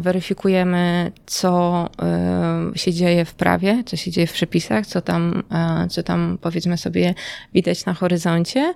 weryfikujemy, 0.00 1.12
co 1.26 1.84
e, 2.02 2.78
się 2.78 2.92
dzieje 2.92 3.24
w 3.24 3.34
prawie, 3.34 3.82
co 3.86 3.96
się 3.96 4.10
dzieje 4.10 4.26
w 4.26 4.32
przepisach, 4.32 4.86
co 4.86 5.02
tam, 5.02 5.42
co 5.90 6.02
tam 6.02 6.38
powiedzmy 6.40 6.78
sobie 6.78 7.14
widać 7.54 7.84
na 7.84 7.94
horyzoncie, 7.94 8.74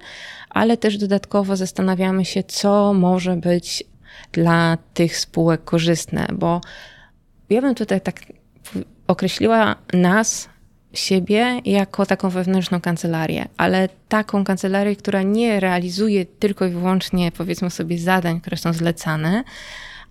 ale 0.51 0.77
też 0.77 0.99
dodatkowo 0.99 1.57
zastanawiamy 1.57 2.25
się, 2.25 2.43
co 2.43 2.95
może 2.95 3.37
być 3.37 3.85
dla 4.33 4.79
tych 4.95 5.17
spółek 5.17 5.65
korzystne, 5.65 6.27
bo 6.33 6.61
ja 7.51 7.61
bym 7.61 7.75
tutaj 7.75 8.01
tak 8.01 8.21
określiła 9.07 9.77
nas, 9.93 10.49
siebie 10.93 11.61
jako 11.65 12.07
taką 12.07 12.31
wewnętrzną 12.31 12.81
kancelarię, 12.81 13.49
ale 13.57 13.89
taką 14.09 14.45
kancelarię, 14.45 14.97
która 14.97 15.23
nie 15.23 15.61
realizuje 15.61 16.27
tylko 16.27 16.67
i 16.67 16.71
wyłącznie, 16.71 17.33
powiedzmy 17.33 17.71
sobie, 17.71 17.99
zadań, 17.99 18.41
które 18.41 18.57
są 18.57 18.73
zlecane, 18.73 19.45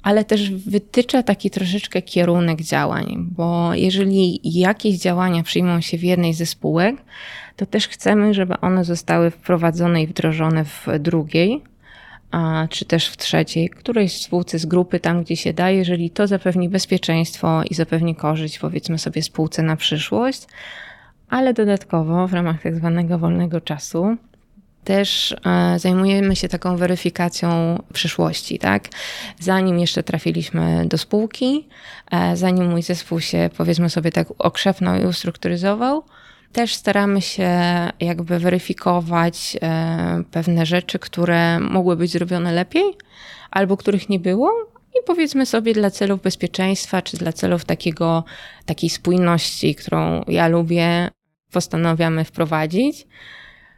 ale 0.04 0.25
też 0.25 0.51
wytycza 0.51 1.24
taki 1.24 1.50
troszeczkę 1.50 2.01
kierunek 2.01 2.62
działań, 2.62 3.27
bo 3.32 3.74
jeżeli 3.74 4.39
jakieś 4.44 4.98
działania 4.98 5.44
przyjmą 5.44 5.82
się 5.82 5.98
w 5.98 6.04
jednej 6.04 6.34
ze 6.34 6.46
spółek, 6.46 6.96
to 7.56 7.66
też 7.66 7.88
chcemy, 7.88 8.34
żeby 8.34 8.60
one 8.62 8.86
zostały 8.86 9.32
wprowadzone 9.32 10.04
i 10.04 10.08
wdrożone 10.08 10.66
w 10.66 10.88
drugiej, 11.00 11.62
a, 12.32 12.68
czy 12.70 12.86
też 12.86 13.08
w 13.08 13.18
trzeciej, 13.18 13.70
którejś 13.70 14.22
spółce 14.22 14.60
z 14.60 14.66
grupy, 14.66 15.00
tam 15.00 15.24
gdzie 15.24 15.36
się 15.36 15.54
da, 15.54 15.70
jeżeli 15.70 16.10
to 16.10 16.27
zapewni 16.27 16.70
bezpieczeństwo 16.70 17.63
i 17.70 17.74
zapewni 17.74 18.16
korzyść, 18.16 18.60
powiedzmy 18.60 19.00
sobie, 19.00 19.22
spółce 19.22 19.63
na 19.63 19.75
przyszłość, 19.75 20.46
ale 21.30 21.54
dodatkowo 21.54 22.27
w 22.27 22.34
ramach 22.34 22.62
tak 22.62 22.75
zwanego 22.75 23.20
wolnego 23.20 23.62
czasu 23.62 24.18
też 24.88 25.36
e, 25.46 25.79
zajmujemy 25.79 26.36
się 26.36 26.50
taką 26.50 26.77
weryfikacją 26.77 27.79
przyszłości, 27.94 28.60
tak? 28.60 28.88
Zanim 29.39 29.79
jeszcze 29.79 30.03
trafiliśmy 30.03 30.86
do 30.86 30.98
spółki, 30.98 31.67
e, 32.12 32.38
zanim 32.38 32.70
mój 32.70 32.82
zespół 32.82 33.20
się, 33.20 33.50
powiedzmy 33.58 33.89
sobie, 33.89 34.12
tak 34.12 34.27
okrzepnął 34.39 35.01
i 35.01 35.06
ustrukturyzował, 35.06 36.03
też 36.51 36.75
staramy 36.75 37.22
się 37.22 37.50
jakby 38.00 38.39
weryfikować 38.39 39.58
e, 39.62 40.24
pewne 40.32 40.65
rzeczy, 40.65 41.00
które 41.00 41.60
mogły 41.60 41.96
być 41.96 42.12
zrobione 42.12 42.51
lepiej 42.51 42.84
albo 43.51 43.77
których 43.77 44.10
nie 44.10 44.20
było. 44.20 44.51
I 45.00 45.03
powiedzmy 45.06 45.46
sobie 45.46 45.74
dla 45.74 45.91
celów 45.91 46.22
bezpieczeństwa, 46.22 47.01
czy 47.01 47.17
dla 47.17 47.34
celów 47.34 47.65
takiego, 47.65 48.24
takiej 48.65 48.89
spójności, 48.89 49.75
którą 49.75 50.24
ja 50.27 50.48
lubię, 50.48 51.10
postanawiamy 51.51 52.24
wprowadzić. 52.24 53.08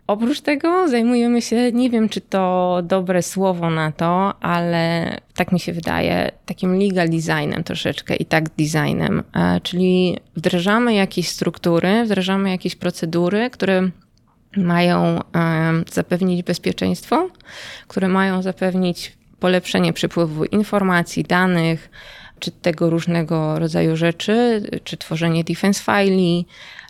Oprócz 0.09 0.41
tego 0.41 0.87
zajmujemy 0.87 1.41
się, 1.41 1.71
nie 1.71 1.89
wiem 1.89 2.09
czy 2.09 2.21
to 2.21 2.77
dobre 2.83 3.23
słowo 3.23 3.69
na 3.69 3.91
to, 3.91 4.33
ale 4.41 5.17
tak 5.35 5.51
mi 5.51 5.59
się 5.59 5.73
wydaje, 5.73 6.31
takim 6.45 6.79
legal 6.79 7.09
designem 7.09 7.63
troszeczkę 7.63 8.15
i 8.15 8.25
tak 8.25 8.49
designem, 8.49 9.23
e, 9.35 9.61
czyli 9.61 10.17
wdrażamy 10.35 10.93
jakieś 10.93 11.29
struktury, 11.29 12.05
wdrażamy 12.05 12.49
jakieś 12.49 12.75
procedury, 12.75 13.49
które 13.49 13.89
mają 14.57 15.19
e, 15.19 15.21
zapewnić 15.91 16.43
bezpieczeństwo, 16.43 17.29
które 17.87 18.07
mają 18.07 18.41
zapewnić 18.41 19.17
polepszenie 19.39 19.93
przepływu 19.93 20.45
informacji, 20.45 21.23
danych, 21.23 21.89
czy 22.39 22.51
tego 22.51 22.89
różnego 22.89 23.59
rodzaju 23.59 23.97
rzeczy, 23.97 24.63
czy 24.83 24.97
tworzenie 24.97 25.43
defense 25.43 25.83
file, 25.83 26.43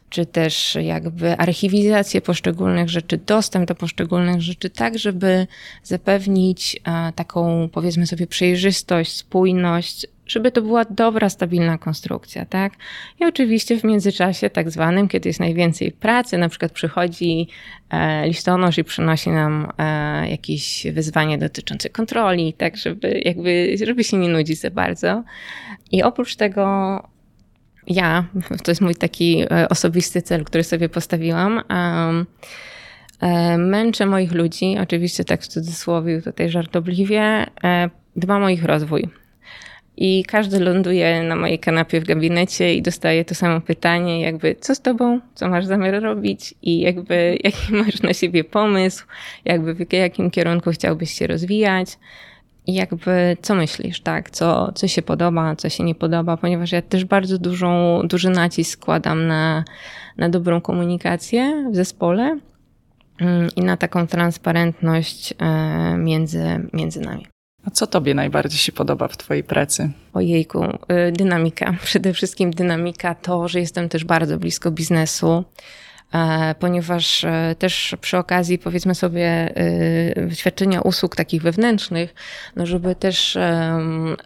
czy 0.09 0.25
też 0.25 0.77
jakby 0.81 1.37
archiwizację 1.37 2.21
poszczególnych 2.21 2.89
rzeczy, 2.89 3.17
dostęp 3.17 3.67
do 3.67 3.75
poszczególnych 3.75 4.41
rzeczy, 4.41 4.69
tak 4.69 4.99
żeby 4.99 5.47
zapewnić 5.83 6.81
e, 6.83 7.13
taką, 7.15 7.69
powiedzmy 7.71 8.07
sobie, 8.07 8.27
przejrzystość, 8.27 9.17
spójność, 9.17 10.07
żeby 10.31 10.51
to 10.51 10.61
była 10.61 10.85
dobra, 10.85 11.29
stabilna 11.29 11.77
konstrukcja, 11.77 12.45
tak? 12.45 12.73
I 13.19 13.25
oczywiście 13.25 13.79
w 13.79 13.83
międzyczasie, 13.83 14.49
tak 14.49 14.71
zwanym, 14.71 15.07
kiedy 15.07 15.29
jest 15.29 15.39
najwięcej 15.39 15.91
pracy, 15.91 16.37
na 16.37 16.49
przykład 16.49 16.71
przychodzi 16.71 17.47
e, 17.89 18.27
listonosz 18.27 18.77
i 18.77 18.83
przynosi 18.83 19.29
nam 19.29 19.71
e, 19.77 20.29
jakieś 20.29 20.87
wyzwanie 20.93 21.37
dotyczące 21.37 21.89
kontroli, 21.89 22.53
tak, 22.53 22.77
żeby 22.77 23.21
jakby, 23.25 23.75
żeby 23.85 24.03
się 24.03 24.17
nie 24.17 24.29
nudzić 24.29 24.59
za 24.59 24.71
bardzo. 24.71 25.23
I 25.91 26.03
oprócz 26.03 26.35
tego 26.35 26.63
ja, 27.89 28.25
to 28.63 28.71
jest 28.71 28.81
mój 28.81 28.95
taki 28.95 29.43
e, 29.51 29.69
osobisty 29.69 30.21
cel, 30.21 30.43
który 30.43 30.63
sobie 30.63 30.89
postawiłam. 30.89 31.61
E, 33.21 33.57
męczę 33.57 34.05
moich 34.05 34.31
ludzi, 34.31 34.77
oczywiście 34.81 35.23
tak 35.23 35.41
w 35.41 35.47
cudzysłowie, 35.47 36.21
tutaj 36.21 36.49
żartobliwie, 36.49 37.45
e, 37.63 37.89
dbam 38.15 38.43
o 38.43 38.49
ich 38.49 38.63
rozwój. 38.63 39.09
I 39.97 40.23
każdy 40.27 40.59
ląduje 40.59 41.23
na 41.23 41.35
mojej 41.35 41.59
kanapie 41.59 42.01
w 42.01 42.03
gabinecie 42.03 42.75
i 42.75 42.81
dostaje 42.81 43.25
to 43.25 43.35
samo 43.35 43.61
pytanie, 43.61 44.21
jakby 44.21 44.55
co 44.59 44.75
z 44.75 44.81
tobą, 44.81 45.19
co 45.35 45.49
masz 45.49 45.65
zamiar 45.65 46.01
robić? 46.01 46.53
I 46.61 46.79
jakby 46.79 47.37
jaki 47.43 47.73
masz 47.73 48.01
na 48.01 48.13
siebie 48.13 48.43
pomysł, 48.43 49.05
jakby 49.45 49.73
w 49.73 49.93
jakim 49.93 50.31
kierunku 50.31 50.71
chciałbyś 50.71 51.11
się 51.11 51.27
rozwijać 51.27 51.97
i 52.69 52.73
jakby 52.73 53.37
co 53.41 53.55
myślisz, 53.55 54.01
tak? 54.01 54.29
Co, 54.29 54.71
co 54.75 54.87
się 54.87 55.01
podoba, 55.01 55.55
co 55.55 55.69
się 55.69 55.83
nie 55.83 55.95
podoba, 55.95 56.37
ponieważ 56.37 56.71
ja 56.71 56.81
też 56.81 57.05
bardzo 57.05 57.37
dużą, 57.37 58.01
duży 58.03 58.29
nacisk 58.29 58.71
składam 58.81 59.27
na, 59.27 59.63
na 60.17 60.29
dobrą 60.29 60.61
komunikację 60.61 61.69
w 61.71 61.75
zespole 61.75 62.39
mm, 63.21 63.49
i 63.55 63.61
na 63.61 63.77
taką 63.77 64.07
transparentność 64.07 65.33
e, 65.39 65.97
między, 65.97 66.69
między 66.73 67.01
nami. 67.01 67.27
A 67.65 67.69
co 67.69 67.87
tobie 67.87 68.13
najbardziej 68.13 68.59
się 68.59 68.71
podoba 68.71 69.07
w 69.07 69.17
twojej 69.17 69.43
pracy? 69.43 69.91
Ojejku, 70.13 70.63
y, 70.63 71.11
dynamika. 71.11 71.73
Przede 71.83 72.13
wszystkim 72.13 72.51
dynamika, 72.51 73.15
to, 73.15 73.47
że 73.47 73.59
jestem 73.59 73.89
też 73.89 74.05
bardzo 74.05 74.37
blisko 74.37 74.71
biznesu. 74.71 75.43
E, 76.13 76.55
ponieważ 76.59 77.23
e, 77.23 77.55
też 77.59 77.95
przy 78.01 78.17
okazji, 78.17 78.59
powiedzmy 78.59 78.95
sobie, 78.95 79.27
e, 79.27 80.35
świadczenia 80.35 80.81
usług 80.81 81.15
takich 81.15 81.41
wewnętrznych, 81.41 82.13
no 82.55 82.65
żeby 82.65 82.95
też 82.95 83.37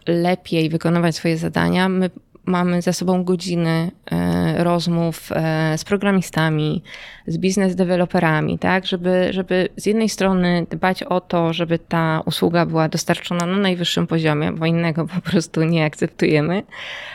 lepiej 0.06 0.68
wykonywać 0.68 1.16
swoje 1.16 1.38
zadania, 1.38 1.88
my 1.88 2.10
mamy 2.46 2.82
za 2.82 2.92
sobą 2.92 3.24
godziny 3.24 3.90
e, 4.10 4.64
rozmów 4.64 5.32
e, 5.32 5.78
z 5.78 5.84
programistami, 5.84 6.82
z 7.26 7.38
biznes 7.38 7.74
deweloperami, 7.76 8.58
tak, 8.58 8.86
żeby, 8.86 9.28
żeby 9.30 9.68
z 9.76 9.86
jednej 9.86 10.08
strony 10.08 10.66
dbać 10.70 11.02
o 11.02 11.20
to, 11.20 11.52
żeby 11.52 11.78
ta 11.78 12.22
usługa 12.26 12.66
była 12.66 12.88
dostarczona 12.88 13.46
na 13.46 13.56
najwyższym 13.56 14.06
poziomie, 14.06 14.52
bo 14.52 14.66
innego 14.66 15.06
po 15.06 15.20
prostu 15.20 15.62
nie 15.62 15.84
akceptujemy, 15.84 16.62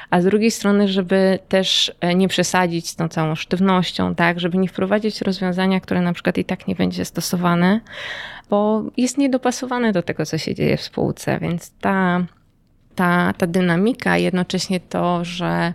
a 0.09 0.21
z 0.21 0.25
drugiej 0.25 0.51
strony, 0.51 0.87
żeby 0.87 1.39
też 1.47 1.91
e, 1.99 2.15
nie 2.15 2.27
przesadzić 2.27 2.89
z 2.89 2.95
tą 2.95 3.07
całą 3.07 3.35
sztywnością, 3.35 4.15
tak, 4.15 4.39
żeby 4.39 4.57
nie 4.57 4.67
wprowadzić 4.67 5.21
rozwiązania, 5.21 5.79
które 5.79 6.01
na 6.01 6.13
przykład 6.13 6.37
i 6.37 6.45
tak 6.45 6.67
nie 6.67 6.75
będzie 6.75 7.05
stosowane, 7.05 7.79
bo 8.49 8.83
jest 8.97 9.17
niedopasowane 9.17 9.91
do 9.91 10.03
tego, 10.03 10.25
co 10.25 10.37
się 10.37 10.55
dzieje 10.55 10.77
w 10.77 10.81
spółce, 10.81 11.39
więc 11.39 11.71
ta 11.81 12.25
ta, 12.99 13.33
ta 13.37 13.47
dynamika, 13.47 14.17
jednocześnie 14.17 14.79
to, 14.79 15.25
że 15.25 15.73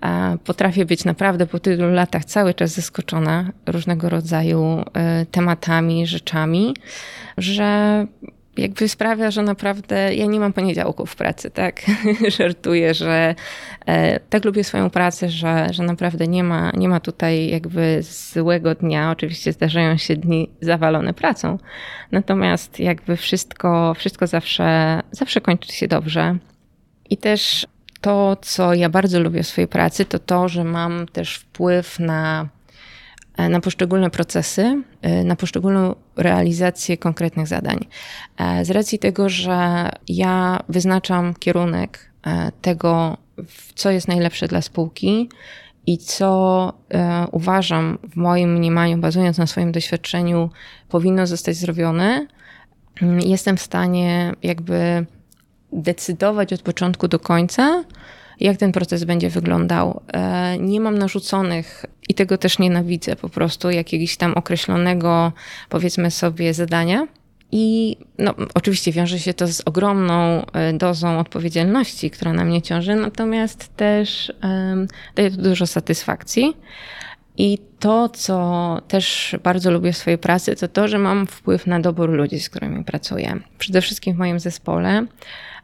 e, 0.00 0.38
potrafię 0.44 0.84
być 0.84 1.04
naprawdę 1.04 1.46
po 1.46 1.58
tylu 1.58 1.92
latach 1.92 2.24
cały 2.24 2.54
czas 2.54 2.70
zaskoczona 2.70 3.50
różnego 3.66 4.08
rodzaju 4.08 4.84
e, 4.94 5.26
tematami, 5.26 6.06
rzeczami, 6.06 6.74
że 7.38 8.06
jakby 8.56 8.88
sprawia, 8.88 9.30
że 9.30 9.42
naprawdę 9.42 10.14
ja 10.14 10.26
nie 10.26 10.40
mam 10.40 10.52
poniedziałków 10.52 11.10
w 11.10 11.16
pracy, 11.16 11.50
tak? 11.50 11.80
Żartuję, 12.38 12.94
że 12.94 13.34
e, 13.86 14.20
tak 14.20 14.44
lubię 14.44 14.64
swoją 14.64 14.90
pracę, 14.90 15.28
że, 15.28 15.66
że 15.70 15.82
naprawdę 15.82 16.26
nie 16.26 16.44
ma, 16.44 16.72
nie 16.76 16.88
ma 16.88 17.00
tutaj 17.00 17.48
jakby 17.48 17.98
złego 18.02 18.74
dnia. 18.74 19.10
Oczywiście 19.10 19.52
zdarzają 19.52 19.96
się 19.96 20.16
dni 20.16 20.50
zawalone 20.60 21.14
pracą, 21.14 21.58
natomiast 22.12 22.80
jakby 22.80 23.16
wszystko, 23.16 23.94
wszystko 23.94 24.26
zawsze, 24.26 25.00
zawsze 25.10 25.40
kończy 25.40 25.72
się 25.72 25.88
dobrze. 25.88 26.38
I 27.10 27.16
też 27.16 27.66
to, 28.00 28.36
co 28.42 28.74
ja 28.74 28.88
bardzo 28.88 29.20
lubię 29.20 29.42
w 29.42 29.46
swojej 29.46 29.68
pracy, 29.68 30.04
to 30.04 30.18
to, 30.18 30.48
że 30.48 30.64
mam 30.64 31.06
też 31.08 31.36
wpływ 31.36 31.98
na, 31.98 32.48
na 33.38 33.60
poszczególne 33.60 34.10
procesy, 34.10 34.82
na 35.24 35.36
poszczególną 35.36 35.94
realizację 36.16 36.96
konkretnych 36.96 37.46
zadań. 37.46 37.78
Z 38.62 38.70
racji 38.70 38.98
tego, 38.98 39.28
że 39.28 39.88
ja 40.08 40.60
wyznaczam 40.68 41.34
kierunek 41.34 42.10
e, 42.26 42.52
tego, 42.62 43.16
co 43.74 43.90
jest 43.90 44.08
najlepsze 44.08 44.48
dla 44.48 44.62
spółki 44.62 45.28
i 45.86 45.98
co 45.98 46.72
e, 46.90 47.26
uważam 47.32 47.98
w 48.10 48.16
moim 48.16 48.54
mniemaniu, 48.54 48.98
bazując 48.98 49.38
na 49.38 49.46
swoim 49.46 49.72
doświadczeniu, 49.72 50.50
powinno 50.88 51.26
zostać 51.26 51.56
zrobione, 51.56 52.26
mm, 53.02 53.20
jestem 53.20 53.56
w 53.56 53.62
stanie 53.62 54.32
jakby 54.42 55.06
decydować 55.76 56.52
od 56.52 56.62
początku 56.62 57.08
do 57.08 57.18
końca, 57.18 57.84
jak 58.40 58.56
ten 58.56 58.72
proces 58.72 59.04
będzie 59.04 59.30
wyglądał. 59.30 60.02
E, 60.12 60.58
nie 60.58 60.80
mam 60.80 60.98
narzuconych 60.98 61.86
i 62.08 62.14
tego 62.14 62.38
też 62.38 62.58
nienawidzę 62.58 63.16
po 63.16 63.28
prostu 63.28 63.70
jakiegoś 63.70 64.16
tam 64.16 64.34
określonego, 64.34 65.32
powiedzmy 65.68 66.10
sobie, 66.10 66.54
zadania, 66.54 67.06
I 67.52 67.96
no, 68.18 68.34
oczywiście 68.54 68.92
wiąże 68.92 69.18
się 69.18 69.34
to 69.34 69.46
z 69.46 69.62
ogromną 69.64 70.46
e, 70.52 70.72
dozą 70.72 71.18
odpowiedzialności, 71.18 72.10
która 72.10 72.32
na 72.32 72.44
mnie 72.44 72.62
ciąży, 72.62 72.94
natomiast 72.94 73.76
też 73.76 74.32
um, 74.42 74.86
daje 75.14 75.30
to 75.30 75.36
dużo 75.36 75.66
satysfakcji. 75.66 76.56
I 77.38 77.58
to, 77.78 78.08
co 78.08 78.80
też 78.88 79.36
bardzo 79.42 79.70
lubię 79.70 79.92
w 79.92 79.96
swojej 79.96 80.18
pracy, 80.18 80.56
to 80.56 80.68
to, 80.68 80.88
że 80.88 80.98
mam 80.98 81.26
wpływ 81.26 81.66
na 81.66 81.80
dobór 81.80 82.10
ludzi, 82.10 82.40
z 82.40 82.50
którymi 82.50 82.84
pracuję. 82.84 83.40
Przede 83.58 83.80
wszystkim 83.80 84.14
w 84.14 84.18
moim 84.18 84.40
zespole, 84.40 85.06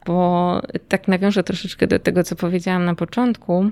bo 0.07 0.61
tak 0.89 1.09
nawiążę 1.09 1.43
troszeczkę 1.43 1.87
do 1.87 1.99
tego, 1.99 2.25
co 2.25 2.37
powiedziałam 2.37 2.85
na 2.85 2.95
początku. 2.95 3.71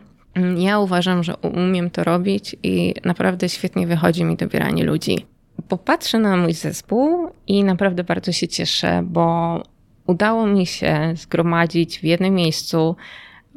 Ja 0.57 0.79
uważam, 0.79 1.25
że 1.25 1.37
umiem 1.37 1.91
to 1.91 2.05
robić 2.05 2.57
i 2.63 2.95
naprawdę 3.05 3.49
świetnie 3.49 3.87
wychodzi 3.87 4.25
mi 4.25 4.37
dobieranie 4.37 4.85
ludzi. 4.85 5.27
Popatrzę 5.69 6.19
na 6.19 6.37
mój 6.37 6.53
zespół 6.53 7.31
i 7.47 7.65
naprawdę 7.65 8.05
bardzo 8.05 8.33
się 8.33 8.49
cieszę, 8.49 9.03
bo 9.05 9.63
udało 10.07 10.47
mi 10.47 10.67
się 10.67 11.13
zgromadzić 11.17 11.99
w 11.99 12.05
jednym 12.05 12.35
miejscu 12.35 12.97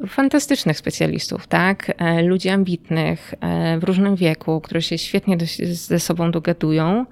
fantastycznych 0.08 0.78
specjalistów, 0.78 1.46
tak? 1.46 1.92
E, 1.98 2.22
ludzi 2.22 2.48
ambitnych 2.48 3.34
e, 3.40 3.78
w 3.78 3.84
różnym 3.84 4.16
wieku, 4.16 4.60
którzy 4.60 4.82
się 4.82 4.98
świetnie 4.98 5.38
ze 5.72 6.00
sobą 6.00 6.30
dogadują, 6.30 7.06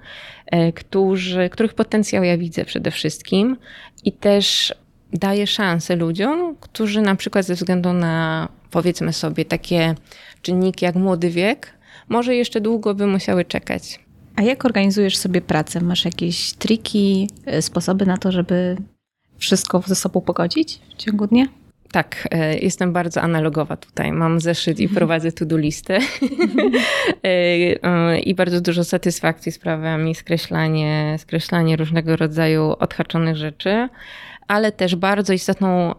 e, 0.45 0.71
którzy, 0.71 1.49
których 1.49 1.73
potencjał 1.73 2.23
ja 2.23 2.37
widzę 2.37 2.65
przede 2.65 2.91
wszystkim 2.91 3.57
i 4.03 4.11
też 4.11 4.73
daję 5.13 5.47
szansę 5.47 5.95
ludziom, 5.95 6.55
którzy 6.59 7.01
na 7.01 7.15
przykład 7.15 7.45
ze 7.45 7.55
względu 7.55 7.93
na 7.93 8.47
powiedzmy 8.71 9.13
sobie 9.13 9.45
takie 9.45 9.95
czynniki 10.41 10.85
jak 10.85 10.95
młody 10.95 11.29
wiek, 11.29 11.73
może 12.09 12.35
jeszcze 12.35 12.61
długo 12.61 12.95
by 12.95 13.07
musiały 13.07 13.45
czekać. 13.45 13.99
A 14.35 14.41
jak 14.41 14.65
organizujesz 14.65 15.17
sobie 15.17 15.41
pracę? 15.41 15.81
Masz 15.81 16.05
jakieś 16.05 16.53
triki, 16.53 17.29
sposoby 17.61 18.05
na 18.05 18.17
to, 18.17 18.31
żeby 18.31 18.77
wszystko 19.37 19.83
ze 19.85 19.95
sobą 19.95 20.21
pogodzić 20.21 20.79
w 20.93 20.97
ciągu 20.97 21.27
dnia? 21.27 21.45
Tak, 21.93 22.27
e, 22.31 22.57
jestem 22.57 22.93
bardzo 22.93 23.21
analogowa 23.21 23.77
tutaj. 23.77 24.11
Mam 24.11 24.39
zeszyt 24.39 24.79
i 24.79 24.89
prowadzę 24.89 25.31
to-do 25.31 25.57
listę. 25.57 25.99
E, 27.23 27.27
e, 27.83 28.19
I 28.19 28.35
bardzo 28.35 28.61
dużo 28.61 28.83
satysfakcji 28.83 29.51
sprawia 29.51 29.97
mi 29.97 30.15
skreślanie, 30.15 31.15
skreślanie 31.19 31.75
różnego 31.75 32.15
rodzaju 32.15 32.75
odhaczonych 32.79 33.35
rzeczy 33.35 33.89
ale 34.53 34.71
też 34.71 34.95
bardzo 34.95 35.33
istotną 35.33 35.95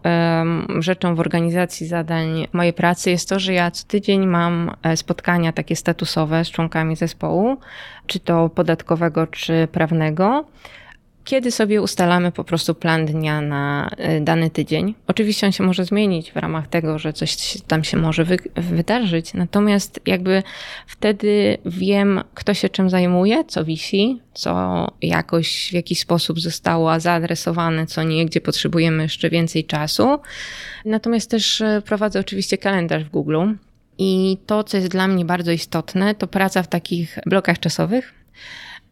rzeczą 0.79 1.15
w 1.15 1.19
organizacji 1.19 1.87
zadań 1.87 2.47
mojej 2.53 2.73
pracy 2.73 3.09
jest 3.09 3.29
to, 3.29 3.39
że 3.39 3.53
ja 3.53 3.71
co 3.71 3.87
tydzień 3.87 4.27
mam 4.27 4.71
spotkania 4.95 5.53
takie 5.53 5.75
statusowe 5.75 6.45
z 6.45 6.51
członkami 6.51 6.95
zespołu, 6.95 7.57
czy 8.07 8.19
to 8.19 8.49
podatkowego, 8.49 9.27
czy 9.27 9.67
prawnego 9.71 10.45
kiedy 11.25 11.51
sobie 11.51 11.81
ustalamy 11.81 12.31
po 12.31 12.43
prostu 12.43 12.75
plan 12.75 13.05
dnia 13.05 13.41
na 13.41 13.89
y, 14.17 14.21
dany 14.21 14.49
tydzień. 14.49 14.95
Oczywiście 15.07 15.47
on 15.47 15.51
się 15.51 15.63
może 15.63 15.85
zmienić 15.85 16.31
w 16.31 16.35
ramach 16.35 16.67
tego, 16.67 16.99
że 16.99 17.13
coś 17.13 17.57
tam 17.67 17.83
się 17.83 17.97
może 17.97 18.23
wy 18.23 18.37
wydarzyć, 18.55 19.33
natomiast 19.33 19.99
jakby 20.05 20.43
wtedy 20.87 21.57
wiem, 21.65 22.23
kto 22.33 22.53
się 22.53 22.69
czym 22.69 22.89
zajmuje, 22.89 23.43
co 23.43 23.65
wisi, 23.65 24.19
co 24.33 24.87
jakoś 25.01 25.69
w 25.69 25.73
jakiś 25.73 25.99
sposób 25.99 26.39
zostało 26.39 26.99
zaadresowane, 26.99 27.87
co 27.87 28.03
nie, 28.03 28.25
gdzie 28.25 28.41
potrzebujemy 28.41 29.03
jeszcze 29.03 29.29
więcej 29.29 29.65
czasu. 29.65 30.19
Natomiast 30.85 31.31
też 31.31 31.61
y, 31.61 31.81
prowadzę 31.85 32.19
oczywiście 32.19 32.57
kalendarz 32.57 33.03
w 33.03 33.09
Google. 33.09 33.45
I 33.97 34.37
to, 34.45 34.63
co 34.63 34.77
jest 34.77 34.89
dla 34.89 35.07
mnie 35.07 35.25
bardzo 35.25 35.51
istotne, 35.51 36.15
to 36.15 36.27
praca 36.27 36.63
w 36.63 36.67
takich 36.67 37.19
blokach 37.25 37.59
czasowych 37.59 38.13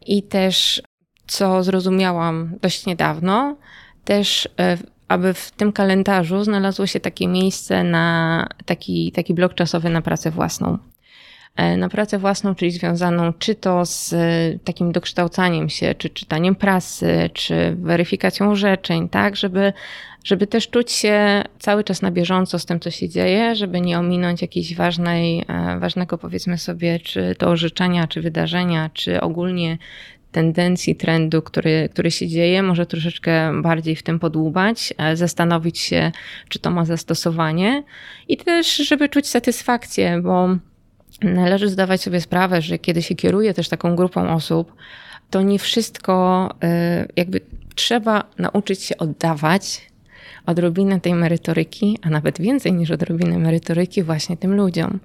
i 0.06 0.22
też 0.22 0.82
co 1.26 1.62
zrozumiałam 1.62 2.50
dość 2.62 2.86
niedawno, 2.86 3.56
też 4.04 4.48
e, 4.58 4.78
aby 5.08 5.34
w 5.34 5.50
tym 5.50 5.72
kalendarzu 5.72 6.44
znalazło 6.44 6.86
się 6.86 7.00
takie 7.00 7.28
miejsce 7.28 7.84
na 7.84 8.48
taki, 8.64 9.12
taki 9.12 9.34
blok 9.34 9.54
czasowy 9.54 9.90
na 9.90 10.02
pracę 10.02 10.30
własną. 10.30 10.78
E, 11.56 11.76
na 11.76 11.88
pracę 11.88 12.18
własną, 12.18 12.54
czyli 12.54 12.70
związaną 12.70 13.32
czy 13.32 13.54
to 13.54 13.86
z 13.86 14.12
e, 14.12 14.58
takim 14.64 14.92
dokształcaniem 14.92 15.68
się, 15.68 15.94
czy 15.94 16.10
czytaniem 16.10 16.54
prasy, 16.54 17.30
czy 17.32 17.76
weryfikacją 17.78 18.50
orzeczeń, 18.50 19.08
tak, 19.08 19.36
żeby, 19.36 19.72
żeby 20.24 20.46
też 20.46 20.70
czuć 20.70 20.92
się 20.92 21.44
cały 21.58 21.84
czas 21.84 22.02
na 22.02 22.10
bieżąco 22.10 22.58
z 22.58 22.66
tym, 22.66 22.80
co 22.80 22.90
się 22.90 23.08
dzieje, 23.08 23.56
żeby 23.56 23.80
nie 23.80 23.98
ominąć 23.98 24.42
jakiejś 24.42 24.74
ważnej, 24.74 25.44
ważnego 25.78 26.18
powiedzmy 26.18 26.58
sobie, 26.58 27.00
czy 27.00 27.34
to 27.38 27.48
orzeczenia, 27.48 28.06
czy 28.06 28.20
wydarzenia, 28.20 28.90
czy 28.94 29.20
ogólnie 29.20 29.78
tendencji, 30.34 30.96
trendu, 30.96 31.42
który, 31.42 31.88
który 31.92 32.10
się 32.10 32.28
dzieje, 32.28 32.62
może 32.62 32.86
troszeczkę 32.86 33.62
bardziej 33.62 33.96
w 33.96 34.02
tym 34.02 34.18
podłubać, 34.18 34.94
e, 34.98 35.16
zastanowić 35.16 35.78
się, 35.78 36.12
czy 36.48 36.58
to 36.58 36.70
ma 36.70 36.84
zastosowanie 36.84 37.82
i 38.28 38.36
też, 38.36 38.76
żeby 38.76 39.08
czuć 39.08 39.26
satysfakcję, 39.28 40.20
bo 40.22 40.48
należy 41.22 41.68
zdawać 41.68 42.02
sobie 42.02 42.20
sprawę, 42.20 42.62
że 42.62 42.78
kiedy 42.78 43.02
się 43.02 43.14
kieruje 43.14 43.54
też 43.54 43.68
taką 43.68 43.96
grupą 43.96 44.30
osób, 44.30 44.74
to 45.30 45.42
nie 45.42 45.58
wszystko, 45.58 46.48
e, 46.62 47.06
jakby 47.16 47.40
trzeba 47.74 48.24
nauczyć 48.38 48.82
się 48.82 48.98
oddawać 48.98 49.90
odrobinę 50.46 51.00
tej 51.00 51.14
merytoryki, 51.14 51.98
a 52.02 52.10
nawet 52.10 52.40
więcej 52.40 52.72
niż 52.72 52.90
odrobinę 52.90 53.38
merytoryki 53.38 54.02
właśnie 54.02 54.36
tym 54.36 54.54
ludziom, 54.56 55.00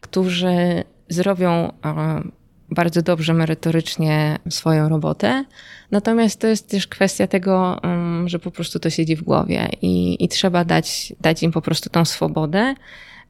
którzy 0.00 0.84
zrobią 1.08 1.72
e, 1.84 2.22
bardzo 2.70 3.02
dobrze 3.02 3.34
merytorycznie 3.34 4.38
swoją 4.50 4.88
robotę. 4.88 5.44
Natomiast 5.90 6.40
to 6.40 6.46
jest 6.46 6.68
też 6.68 6.86
kwestia 6.86 7.26
tego, 7.26 7.82
mm, 7.82 8.28
że 8.28 8.38
po 8.38 8.50
prostu 8.50 8.78
to 8.78 8.90
siedzi 8.90 9.16
w 9.16 9.22
głowie 9.22 9.68
i, 9.82 10.24
i 10.24 10.28
trzeba 10.28 10.64
dać, 10.64 11.12
dać 11.20 11.42
im 11.42 11.52
po 11.52 11.62
prostu 11.62 11.90
tą 11.90 12.04
swobodę, 12.04 12.74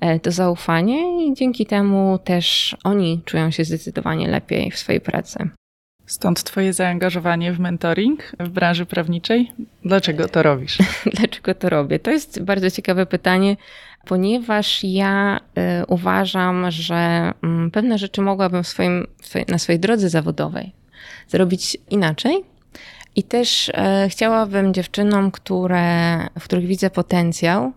e, 0.01 0.20
to 0.20 0.31
zaufanie 0.31 1.27
i 1.27 1.35
dzięki 1.35 1.66
temu 1.66 2.18
też 2.24 2.77
oni 2.85 3.22
czują 3.24 3.51
się 3.51 3.64
zdecydowanie 3.64 4.29
lepiej 4.29 4.70
w 4.70 4.79
swojej 4.79 5.01
pracy. 5.01 5.51
Stąd 6.09 6.42
Twoje 6.42 6.72
zaangażowanie 6.72 7.53
w 7.53 7.59
mentoring 7.59 8.33
w 8.40 8.48
branży 8.48 8.87
prawniczej? 8.87 9.53
Dlaczego 9.85 10.29
to 10.29 10.42
robisz? 10.42 10.79
Dlaczego 11.16 11.55
to 11.55 11.68
robię? 11.68 11.98
To 11.98 12.11
jest 12.11 12.42
bardzo 12.42 12.70
ciekawe 12.70 13.07
pytanie, 13.07 13.57
ponieważ 14.09 14.85
ja 14.85 15.40
y, 15.81 15.87
uważam, 15.87 16.71
że 16.71 17.33
y, 17.66 17.71
pewne 17.71 17.99
rzeczy 17.99 18.23
mogłabym 18.23 18.62
w 18.62 18.68
swoim, 18.68 19.07
na 19.49 19.59
swojej 19.59 19.81
drodze 19.81 20.09
zawodowej 20.09 20.73
zrobić 21.29 21.77
inaczej. 21.90 22.44
I 23.16 23.23
też 23.23 23.68
y, 23.68 23.73
chciałabym 24.09 24.75
dziewczynom, 24.75 25.31
które, 25.31 26.18
w 26.38 26.44
których 26.44 26.66
widzę 26.66 26.90
potencjał, 26.90 27.73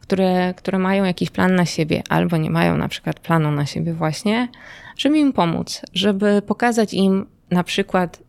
które, 0.00 0.54
które 0.56 0.78
mają 0.78 1.04
jakiś 1.04 1.30
plan 1.30 1.54
na 1.54 1.66
siebie, 1.66 2.02
albo 2.08 2.36
nie 2.36 2.50
mają 2.50 2.76
na 2.76 2.88
przykład 2.88 3.20
planu 3.20 3.50
na 3.50 3.66
siebie 3.66 3.92
właśnie, 3.94 4.48
żeby 4.96 5.18
im 5.18 5.32
pomóc, 5.32 5.82
żeby 5.94 6.42
pokazać 6.42 6.94
im 6.94 7.26
na 7.50 7.64
przykład 7.64 8.22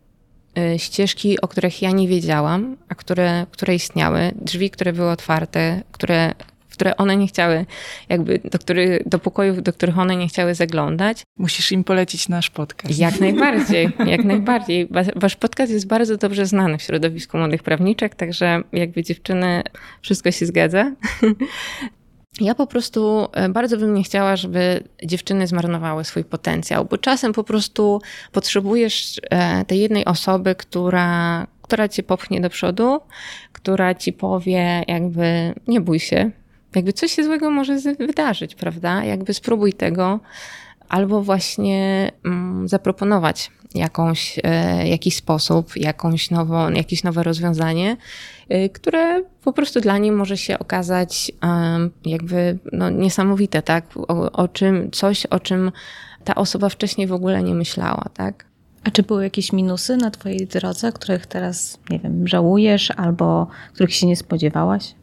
y, 0.58 0.80
ścieżki, 0.80 1.42
o 1.42 1.48
których 1.48 1.82
ja 1.82 1.92
nie 1.92 2.08
wiedziałam, 2.08 2.78
a 2.90 2.96
które, 2.96 3.46
które 3.52 3.76
istniały, 3.76 4.32
drzwi, 4.36 4.70
które 4.70 4.94
były 4.94 5.10
otwarte, 5.10 5.82
które 5.92 6.34
które 6.78 6.98
one 6.98 7.18
nie 7.18 7.28
chciały, 7.28 7.66
jakby 8.10 8.40
do, 8.52 8.60
który, 8.60 9.04
do 9.06 9.20
pokojów, 9.20 9.64
do 9.64 9.74
których 9.74 10.00
one 10.00 10.16
nie 10.16 10.28
chciały 10.28 10.56
zaglądać. 10.56 11.24
Musisz 11.38 11.72
im 11.72 11.84
polecić 11.84 12.30
nasz 12.30 12.50
podcast. 12.50 13.00
Jak 13.00 13.20
najbardziej, 13.28 13.90
jak 14.06 14.24
najbardziej. 14.24 14.88
Wasz 15.16 15.36
podcast 15.36 15.72
jest 15.72 15.88
bardzo 15.88 16.18
dobrze 16.18 16.46
znany 16.46 16.78
w 16.78 16.82
środowisku 16.82 17.38
młodych 17.38 17.64
prawniczek, 17.64 18.16
także 18.16 18.62
jakby 18.74 19.04
dziewczyny, 19.04 19.64
wszystko 20.02 20.32
się 20.32 20.46
zgadza. 20.46 20.92
Ja 22.42 22.56
po 22.56 22.68
prostu 22.68 23.28
e, 23.34 23.50
bardzo 23.50 23.78
bym 23.78 23.94
nie 23.94 24.04
chciała, 24.04 24.36
żeby 24.36 24.84
dziewczyny 25.04 25.48
zmarnowały 25.48 26.06
swój 26.06 26.24
potencjał, 26.24 26.86
bo 26.86 26.98
czasem 26.98 27.34
po 27.34 27.44
prostu 27.44 28.02
potrzebujesz 28.32 29.22
e, 29.30 29.66
tej 29.66 29.80
jednej 29.80 30.06
osoby, 30.06 30.56
która, 30.56 31.48
która 31.62 31.88
cię 31.88 32.04
popchnie 32.04 32.42
do 32.42 32.50
przodu, 32.50 33.00
która 33.54 33.96
ci 33.96 34.14
powie, 34.14 34.84
jakby 34.88 35.54
nie 35.68 35.82
bój 35.82 36.00
się, 36.00 36.32
jakby 36.76 36.94
coś 36.94 37.12
się 37.12 37.24
złego 37.24 37.52
może 37.52 37.80
wydarzyć, 38.00 38.56
prawda? 38.56 39.04
Jakby 39.04 39.34
spróbuj 39.34 39.74
tego, 39.74 40.20
albo 40.90 41.22
właśnie 41.22 42.12
mm, 42.26 42.68
zaproponować 42.68 43.52
jakąś, 43.76 44.40
e, 44.44 44.88
jakiś 44.88 45.16
sposób, 45.16 45.78
jakąś 45.78 46.32
nową, 46.32 46.72
jakieś 46.72 47.04
nowe 47.04 47.24
rozwiązanie, 47.24 47.98
e, 48.50 48.70
które 48.70 49.24
po 49.44 49.54
prostu 49.54 49.82
dla 49.82 49.98
niej 49.98 50.12
może 50.12 50.38
się 50.38 50.60
okazać 50.60 51.32
jakby 52.06 52.58
no, 52.72 52.90
niesamowite, 52.90 53.62
tak? 53.62 53.86
O, 53.98 54.32
o 54.32 54.48
czym, 54.48 54.92
coś, 54.92 55.26
o 55.26 55.40
czym 55.40 55.72
ta 56.24 56.36
osoba 56.36 56.70
wcześniej 56.70 57.08
w 57.08 57.14
ogóle 57.14 57.44
nie 57.44 57.54
myślała, 57.54 58.04
tak? 58.14 58.46
A 58.84 58.92
czy 58.92 59.04
były 59.04 59.24
jakieś 59.24 59.54
minusy 59.54 59.98
na 59.98 60.12
Twojej 60.12 60.48
drodze, 60.48 60.92
których 60.92 61.26
teraz, 61.26 61.80
nie 61.90 62.00
wiem, 62.00 62.28
żałujesz 62.28 62.92
albo 62.92 63.48
których 63.74 63.94
się 63.94 64.08
nie 64.08 64.16
spodziewałaś? 64.16 64.96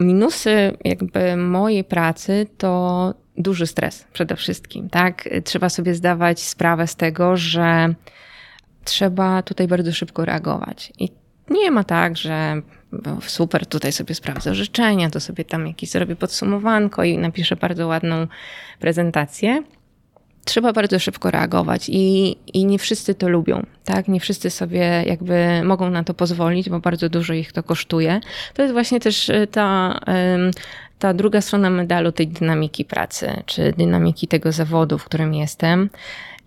Minusy 0.00 0.76
jakby 0.84 1.36
mojej 1.36 1.84
pracy 1.84 2.46
to 2.58 3.14
duży 3.36 3.66
stres 3.66 4.04
przede 4.12 4.36
wszystkim, 4.36 4.90
tak? 4.90 5.28
Trzeba 5.44 5.68
sobie 5.68 5.94
zdawać 5.94 6.40
sprawę 6.40 6.86
z 6.86 6.96
tego, 6.96 7.36
że 7.36 7.94
trzeba 8.84 9.42
tutaj 9.42 9.68
bardzo 9.68 9.92
szybko 9.92 10.24
reagować. 10.24 10.92
I 10.98 11.08
nie 11.50 11.70
ma 11.70 11.84
tak, 11.84 12.16
że 12.16 12.62
super, 13.20 13.66
tutaj 13.66 13.92
sobie 13.92 14.14
sprawdzę 14.14 14.54
życzenia, 14.54 15.10
to 15.10 15.20
sobie 15.20 15.44
tam 15.44 15.66
jakieś 15.66 15.90
zrobię 15.90 16.16
podsumowanko 16.16 17.04
i 17.04 17.18
napiszę 17.18 17.56
bardzo 17.56 17.86
ładną 17.86 18.26
prezentację. 18.80 19.62
Trzeba 20.44 20.72
bardzo 20.72 20.98
szybko 20.98 21.30
reagować 21.30 21.88
i, 21.88 22.36
i 22.52 22.64
nie 22.66 22.78
wszyscy 22.78 23.14
to 23.14 23.28
lubią, 23.28 23.66
tak? 23.84 24.08
Nie 24.08 24.20
wszyscy 24.20 24.50
sobie 24.50 25.04
jakby 25.06 25.62
mogą 25.64 25.90
na 25.90 26.04
to 26.04 26.14
pozwolić, 26.14 26.70
bo 26.70 26.80
bardzo 26.80 27.08
dużo 27.08 27.34
ich 27.34 27.52
to 27.52 27.62
kosztuje. 27.62 28.20
To 28.54 28.62
jest 28.62 28.72
właśnie 28.72 29.00
też 29.00 29.28
y, 29.28 29.46
ta, 29.50 30.00
ta 30.98 31.14
druga 31.14 31.40
strona 31.40 31.70
medalu 31.70 32.12
tej 32.12 32.28
dynamiki 32.28 32.84
pracy, 32.84 33.42
czy 33.46 33.72
dynamiki 33.72 34.28
tego 34.28 34.52
zawodu, 34.52 34.98
w 34.98 35.04
którym 35.04 35.34
jestem. 35.34 35.90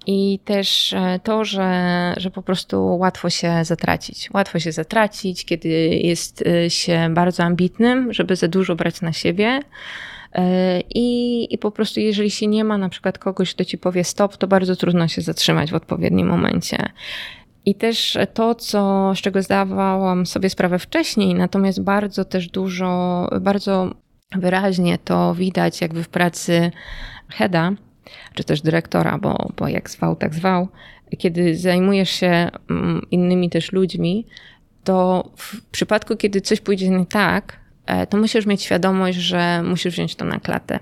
I 0.08 0.40
też 0.46 0.94
e, 0.94 1.20
to, 1.24 1.46
że, 1.46 2.14
że 2.18 2.32
po 2.32 2.42
prostu 2.42 2.98
łatwo 2.98 3.30
się 3.30 3.66
zatracić. 3.66 4.30
Łatwo 4.34 4.60
się 4.60 4.72
zatracić, 4.72 5.46
kiedy 5.46 5.70
jest 5.88 6.44
e, 6.48 6.70
się 6.70 7.10
bardzo 7.14 7.44
ambitnym, 7.44 8.14
żeby 8.14 8.36
za 8.36 8.48
dużo 8.48 8.76
brać 8.76 9.02
na 9.02 9.14
siebie. 9.14 9.60
E, 10.34 10.82
I, 10.96 11.54
I 11.54 11.58
po 11.58 11.72
prostu, 11.72 12.00
jeżeli 12.00 12.32
się 12.32 12.48
nie 12.48 12.64
ma 12.64 12.78
na 12.78 12.90
przykład 12.90 13.18
kogoś, 13.18 13.54
kto 13.54 13.66
ci 13.66 13.78
powie 13.78 14.04
stop, 14.04 14.38
to 14.38 14.48
bardzo 14.48 14.76
trudno 14.76 15.08
się 15.08 15.22
zatrzymać 15.22 15.72
w 15.72 15.76
odpowiednim 15.76 16.28
momencie. 16.28 16.78
I 17.66 17.76
też 17.76 18.18
to, 18.34 18.56
co, 18.56 19.12
z 19.16 19.22
czego 19.22 19.42
zdawałam 19.42 20.26
sobie 20.26 20.50
sprawę 20.50 20.80
wcześniej, 20.80 21.36
natomiast 21.36 21.82
bardzo 21.82 22.26
też 22.26 22.48
dużo, 22.48 23.28
bardzo 23.42 23.94
wyraźnie 24.36 24.98
to 24.98 25.36
widać 25.36 25.82
jakby 25.82 26.04
w 26.04 26.10
pracy 26.10 26.72
Heda, 27.30 27.72
czy 28.34 28.44
też 28.44 28.62
dyrektora, 28.62 29.18
bo, 29.18 29.50
bo 29.58 29.68
jak 29.68 29.90
zwał, 29.90 30.16
tak 30.16 30.36
zwał, 30.36 30.68
kiedy 31.18 31.58
zajmujesz 31.58 32.10
się 32.10 32.50
mm, 32.70 33.02
innymi 33.12 33.50
też 33.50 33.72
ludźmi, 33.72 34.26
to 34.84 35.30
w 35.38 35.62
przypadku, 35.72 36.16
kiedy 36.16 36.42
coś 36.42 36.62
pójdzie 36.62 36.90
nie 36.90 37.06
tak, 37.06 37.60
to 38.10 38.18
musisz 38.18 38.46
mieć 38.46 38.64
świadomość, 38.64 39.18
że 39.18 39.64
musisz 39.64 39.94
wziąć 39.94 40.16
to 40.16 40.26
na 40.26 40.40
klatę. 40.40 40.80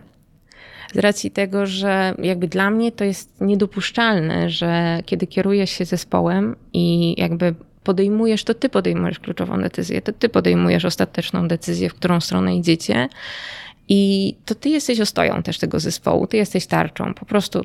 Z 0.94 0.98
racji 0.98 1.32
tego, 1.32 1.66
że 1.66 2.16
jakby 2.22 2.48
dla 2.48 2.70
mnie 2.70 2.92
to 2.92 3.04
jest 3.04 3.42
niedopuszczalne, 3.42 4.50
że 4.50 5.00
kiedy 5.06 5.28
kierujesz 5.28 5.70
się 5.70 5.86
zespołem 5.86 6.56
i 6.74 7.16
jakby 7.22 7.56
podejmujesz, 7.84 8.44
to 8.44 8.54
ty 8.54 8.70
podejmujesz 8.70 9.20
kluczową 9.20 9.62
decyzję, 9.62 10.02
to 10.02 10.14
ty 10.14 10.30
podejmujesz 10.30 10.86
ostateczną 10.86 11.48
decyzję, 11.48 11.90
w 11.90 11.94
którą 11.94 12.22
stronę 12.22 12.56
idziecie. 12.56 13.10
I 13.90 14.34
to 14.46 14.56
ty 14.56 14.70
jesteś 14.70 15.00
ostoją 15.00 15.44
też 15.44 15.58
tego 15.58 15.80
zespołu, 15.80 16.28
ty 16.28 16.38
jesteś 16.38 16.68
tarczą. 16.68 17.14
Po 17.14 17.26
prostu 17.26 17.62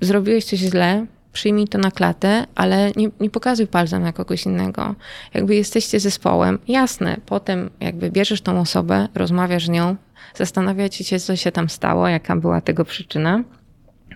zrobiłeś 0.00 0.44
coś 0.44 0.58
źle, 0.58 1.06
przyjmij 1.32 1.68
to 1.68 1.78
na 1.78 1.90
klatę, 1.90 2.46
ale 2.54 2.92
nie, 2.96 3.10
nie 3.20 3.30
pokazuj 3.30 3.66
palcem 3.66 4.02
na 4.02 4.12
kogoś 4.12 4.46
innego. 4.46 4.94
Jakby 5.34 5.54
jesteście 5.54 6.00
zespołem, 6.00 6.58
jasne, 6.68 7.16
potem 7.26 7.70
jakby 7.80 8.10
bierzesz 8.10 8.40
tą 8.40 8.60
osobę, 8.60 9.08
rozmawiasz 9.14 9.66
z 9.66 9.68
nią, 9.68 9.96
zastanawiacie 10.34 11.04
się, 11.04 11.18
co 11.18 11.36
się 11.36 11.52
tam 11.52 11.68
stało, 11.68 12.08
jaka 12.08 12.36
była 12.36 12.60
tego 12.60 12.84
przyczyna. 12.84 13.44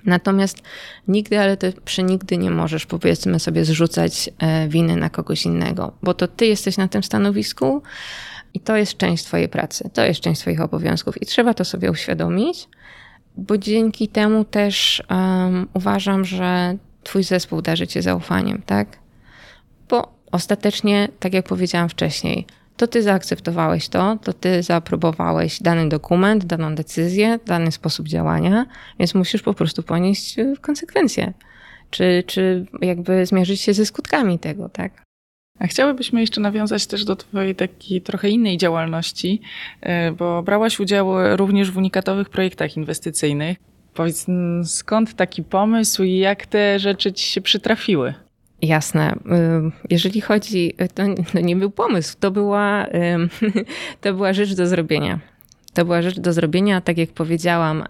Natomiast 0.04 0.62
nigdy, 1.08 1.38
ale 1.38 1.56
ty 1.56 1.72
przenigdy 1.84 2.38
nie 2.38 2.50
możesz, 2.50 2.86
powiedzmy 2.86 3.40
sobie, 3.40 3.64
zrzucać 3.64 4.30
e, 4.38 4.68
winy 4.68 4.96
na 4.96 5.10
kogoś 5.10 5.46
innego, 5.46 5.92
bo 6.02 6.14
to 6.14 6.28
ty 6.28 6.46
jesteś 6.46 6.76
na 6.76 6.88
tym 6.88 7.02
stanowisku, 7.02 7.82
i 8.54 8.60
to 8.60 8.76
jest 8.76 8.96
część 8.96 9.24
Twojej 9.24 9.48
pracy, 9.48 9.90
to 9.92 10.04
jest 10.04 10.20
część 10.20 10.40
Twoich 10.40 10.60
obowiązków 10.60 11.22
i 11.22 11.26
trzeba 11.26 11.54
to 11.54 11.64
sobie 11.64 11.90
uświadomić, 11.90 12.68
bo 13.36 13.58
dzięki 13.58 14.08
temu 14.08 14.44
też 14.44 15.02
um, 15.10 15.68
uważam, 15.74 16.24
że 16.24 16.76
Twój 17.06 17.22
zespół 17.22 17.62
darzy 17.62 17.86
Cię 17.86 18.02
zaufaniem, 18.02 18.62
tak? 18.66 18.98
Bo 19.88 20.14
ostatecznie, 20.32 21.08
tak 21.20 21.34
jak 21.34 21.46
powiedziałam 21.46 21.88
wcześniej, 21.88 22.46
to 22.76 22.86
Ty 22.86 23.02
zaakceptowałeś 23.02 23.88
to, 23.88 24.18
to 24.24 24.32
Ty 24.32 24.62
zaaprobowałeś 24.62 25.62
dany 25.62 25.88
dokument, 25.88 26.44
daną 26.44 26.74
decyzję, 26.74 27.38
dany 27.46 27.72
sposób 27.72 28.08
działania, 28.08 28.66
więc 28.98 29.14
musisz 29.14 29.42
po 29.42 29.54
prostu 29.54 29.82
ponieść 29.82 30.36
konsekwencje. 30.60 31.32
Czy, 31.90 32.24
czy 32.26 32.66
jakby 32.80 33.26
zmierzyć 33.26 33.60
się 33.60 33.74
ze 33.74 33.86
skutkami 33.86 34.38
tego, 34.38 34.68
tak? 34.68 35.02
A 35.58 35.66
chciałybyśmy 35.66 36.20
jeszcze 36.20 36.40
nawiązać 36.40 36.86
też 36.86 37.04
do 37.04 37.16
Twojej 37.16 37.54
takiej 37.54 38.02
trochę 38.02 38.30
innej 38.30 38.58
działalności, 38.58 39.40
e, 39.80 40.12
bo 40.12 40.42
brałaś 40.42 40.80
udział 40.80 41.36
również 41.36 41.70
w 41.70 41.76
unikatowych 41.76 42.28
projektach 42.28 42.76
inwestycyjnych. 42.76 43.58
Powiedz, 43.96 44.26
skąd 44.64 45.14
taki 45.14 45.42
pomysł 45.42 46.02
i 46.02 46.18
jak 46.18 46.46
te 46.46 46.78
rzeczy 46.78 47.12
Ci 47.12 47.26
się 47.26 47.40
przytrafiły? 47.40 48.14
Jasne. 48.62 49.12
Y, 49.12 49.18
jeżeli 49.90 50.20
chodzi, 50.20 50.74
to, 50.94 51.04
to 51.32 51.40
nie 51.40 51.56
był 51.56 51.70
pomysł, 51.70 52.16
to 52.20 52.30
była, 52.30 52.86
to 54.00 54.14
była 54.14 54.32
rzecz 54.32 54.54
do 54.54 54.66
zrobienia. 54.66 55.18
To 55.74 55.84
była 55.84 56.02
rzecz 56.02 56.20
do 56.20 56.32
zrobienia, 56.32 56.80
tak 56.80 56.98
jak 56.98 57.10
powiedziałam, 57.12 57.84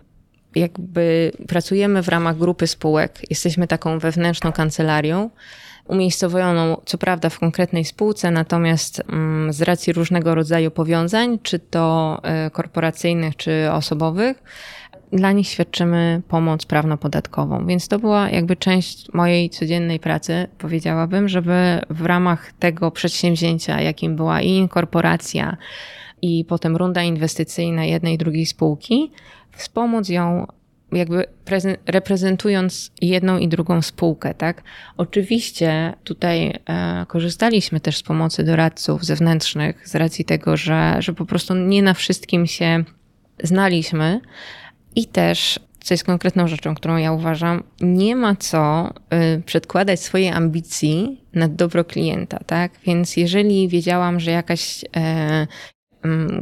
jakby 0.55 1.33
pracujemy 1.49 2.03
w 2.03 2.09
ramach 2.09 2.39
grupy 2.39 2.67
spółek, 2.67 3.21
jesteśmy 3.31 3.67
taką 3.67 3.99
wewnętrzną 3.99 4.53
kancelarią 4.53 5.31
umiejscowioną, 5.89 6.81
co 6.85 6.99
prawda 6.99 7.31
w 7.31 7.39
konkretnej 7.39 7.85
spółce, 7.85 8.31
natomiast 8.31 9.03
mm, 9.09 9.53
z 9.53 9.63
racji 9.63 9.93
różnego 9.93 10.35
rodzaju 10.35 10.71
powiązań, 10.71 11.39
czy 11.43 11.59
to 11.59 12.19
e, 12.23 12.51
korporacyjnych, 12.51 13.37
czy 13.37 13.69
osobowych, 13.73 14.43
dla 15.13 15.33
nich 15.33 15.49
świadczymy 15.49 16.23
pomoc 16.29 16.67
prawno-podatkową. 16.67 17.67
Więc 17.67 17.89
to 17.89 17.99
była 17.99 18.31
jakby 18.31 18.57
część 18.57 19.13
mojej 19.13 19.51
codziennej 19.51 20.01
pracy, 20.01 20.47
powiedziałabym, 20.59 21.29
żeby 21.29 21.81
w 21.91 22.05
ramach 22.05 22.53
tego 22.53 22.91
przedsięwzięcia, 22.91 23.81
jakim 23.81 24.17
była 24.17 24.43
i 24.43 24.49
inkorporacja, 24.49 25.57
i 26.23 26.45
potem 26.45 26.77
runda 26.77 27.03
inwestycyjna 27.03 27.85
jednej 27.85 28.15
i 28.15 28.19
drugiej 28.19 28.47
spółki, 28.47 29.11
wspomóc 29.53 30.09
ją 30.09 30.47
jakby 30.93 31.25
reprezentując 31.87 32.93
jedną 33.03 33.39
i 33.39 33.49
drugą 33.49 33.83
spółkę, 33.83 34.35
tak? 34.35 34.63
Oczywiście 34.97 35.95
tutaj 36.05 36.59
e, 36.67 37.07
korzystaliśmy 37.09 37.81
też 37.81 37.97
z 37.97 38.03
pomocy 38.03 38.45
doradców 38.45 39.05
zewnętrznych 39.05 39.89
z 39.89 39.95
racji 39.95 40.25
tego, 40.25 40.57
że, 40.57 40.97
że 40.99 41.13
po 41.13 41.27
prostu 41.27 41.55
nie 41.55 41.83
na 41.83 41.95
wszystkim 41.95 42.47
się 42.47 42.85
znaliśmy 43.43 44.21
i 44.97 45.07
też 45.07 45.61
co 45.87 45.95
jest 45.95 46.05
konkretną 46.05 46.49
rzeczą, 46.49 46.75
którą 46.75 46.97
ja 46.97 47.13
uważam, 47.13 47.63
nie 47.81 48.17
ma 48.17 48.37
co 48.37 48.91
y, 49.37 49.43
przedkładać 49.43 50.01
swojej 50.01 50.29
ambicji 50.29 51.21
na 51.35 51.49
dobro 51.49 51.85
klienta, 51.85 52.39
tak? 52.47 52.73
Więc 52.87 53.17
jeżeli 53.17 53.69
wiedziałam, 53.69 54.21
że 54.21 54.31
jakaś 54.31 54.85
e, 54.97 55.47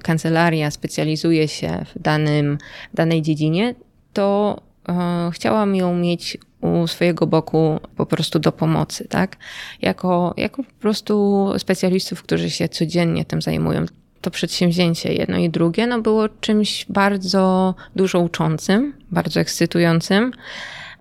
kancelaria 0.03 0.71
specjalizuje 0.71 1.49
się 1.49 1.85
w 1.95 2.03
danym, 2.03 2.59
danej 2.95 3.23
dziedzinie, 3.23 3.75
to 4.13 4.61
e, 4.89 5.31
chciałam 5.33 5.77
ją 5.77 5.97
mieć 5.97 6.39
u 6.61 6.87
swojego 6.87 7.27
boku 7.27 7.81
po 7.97 8.07
prostu 8.07 8.39
do 8.39 8.53
pomocy, 8.53 9.09
tak? 9.09 9.37
Jako, 9.83 10.35
jako 10.37 10.65
po 10.65 10.81
prostu 10.81 11.47
specjalistów, 11.59 12.23
którzy 12.23 12.51
się 12.51 12.69
codziennie 12.69 13.25
tym 13.25 13.43
zajmują. 13.43 13.87
To 14.25 14.31
przedsięwzięcie 14.31 15.13
jedno 15.13 15.39
i 15.39 15.51
drugie 15.51 15.87
no 15.87 16.03
było 16.03 16.29
czymś 16.29 16.87
bardzo 16.89 17.75
dużo 17.97 18.21
uczącym, 18.21 18.95
bardzo 19.11 19.41
ekscytującym. 19.41 20.33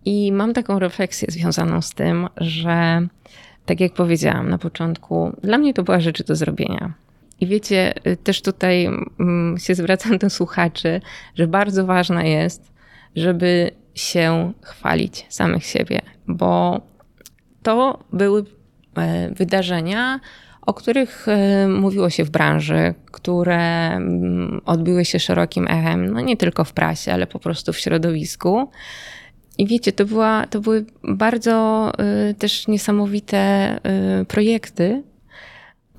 I 0.06 0.32
mam 0.32 0.54
taką 0.54 0.80
refleksję 0.80 1.28
związaną 1.32 1.82
z 1.82 1.94
tym, 1.94 2.28
że 2.38 3.08
tak 3.66 3.80
jak 3.80 3.94
powiedziałam 3.94 4.50
na 4.50 4.58
początku, 4.58 5.32
dla 5.44 5.58
mnie 5.58 5.74
to 5.74 5.84
była 5.84 6.00
rzecz 6.00 6.24
do 6.24 6.36
zrobienia. 6.36 6.94
I 7.40 7.48
wiecie, 7.48 7.94
też 8.24 8.42
tutaj 8.42 8.86
mm, 9.20 9.58
się 9.58 9.76
zwracam 9.76 10.18
do 10.18 10.30
słuchaczy, 10.30 11.02
że 11.36 11.48
bardzo 11.48 11.86
ważna 11.86 12.24
jest, 12.24 12.72
żeby 13.16 13.72
się 13.96 14.54
chwalić 14.62 15.26
samych 15.30 15.66
siebie, 15.66 16.02
bo 16.28 16.82
to 17.62 18.04
były 18.14 18.44
e, 18.96 19.30
wydarzenia, 19.30 20.20
o 20.66 20.74
których 20.74 21.28
e, 21.28 21.68
mówiło 21.68 22.10
się 22.10 22.24
w 22.24 22.30
branży, 22.30 22.94
które 23.12 23.92
mm, 23.92 24.62
odbiły 24.66 25.06
się 25.06 25.20
szerokim 25.20 25.68
echem, 25.68 26.14
no 26.14 26.22
nie 26.22 26.38
tylko 26.38 26.64
w 26.64 26.74
prasie, 26.74 27.14
ale 27.14 27.28
po 27.28 27.40
prostu 27.40 27.74
w 27.74 27.80
środowisku. 27.80 28.70
I 29.58 29.68
wiecie, 29.68 29.92
to, 29.92 30.06
była, 30.06 30.48
to 30.48 30.60
były 30.60 30.86
bardzo 31.04 31.92
y, 32.30 32.34
też 32.34 32.68
niesamowite 32.68 33.76
y, 34.22 34.26
projekty, 34.26 35.04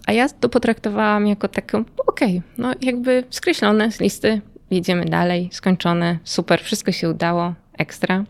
a 0.07 0.12
ja 0.12 0.29
to 0.29 0.48
potraktowałam 0.48 1.27
jako 1.27 1.48
taką, 1.48 1.85
okej, 2.07 2.38
okay, 2.38 2.42
no 2.59 2.72
jakby 2.81 3.24
skreślone 3.31 3.92
z 3.92 4.00
listy 4.00 4.40
jedziemy 4.70 5.05
dalej, 5.05 5.48
skończone, 5.53 6.18
super, 6.24 6.62
wszystko 6.62 6.92
się 6.92 7.11
udało, 7.11 7.55
ekstra. 7.79 8.24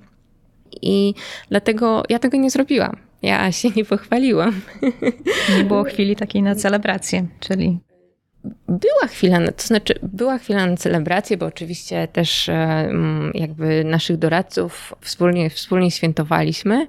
I 0.82 1.14
dlatego 1.48 2.02
ja 2.08 2.18
tego 2.18 2.36
nie 2.36 2.50
zrobiłam. 2.50 2.96
Ja 3.24 3.52
się 3.52 3.68
nie 3.76 3.84
pochwaliłam. 3.84 4.60
Nie 5.56 5.64
było 5.64 5.84
chwili 5.84 6.16
takiej 6.16 6.42
na 6.42 6.54
celebrację, 6.54 7.26
czyli. 7.40 7.78
była 8.68 9.06
chwila, 9.08 9.52
to 9.52 9.66
znaczy 9.66 9.94
była 10.02 10.38
chwila 10.38 10.66
na 10.66 10.76
celebrację, 10.76 11.37
bo 11.37 11.46
oczywiście 11.46 12.08
też 12.08 12.48
e, 12.48 12.92
jakby 13.34 13.84
naszych 13.84 14.16
doradców 14.16 14.94
wspólnie, 15.00 15.50
wspólnie 15.50 15.90
świętowaliśmy. 15.90 16.87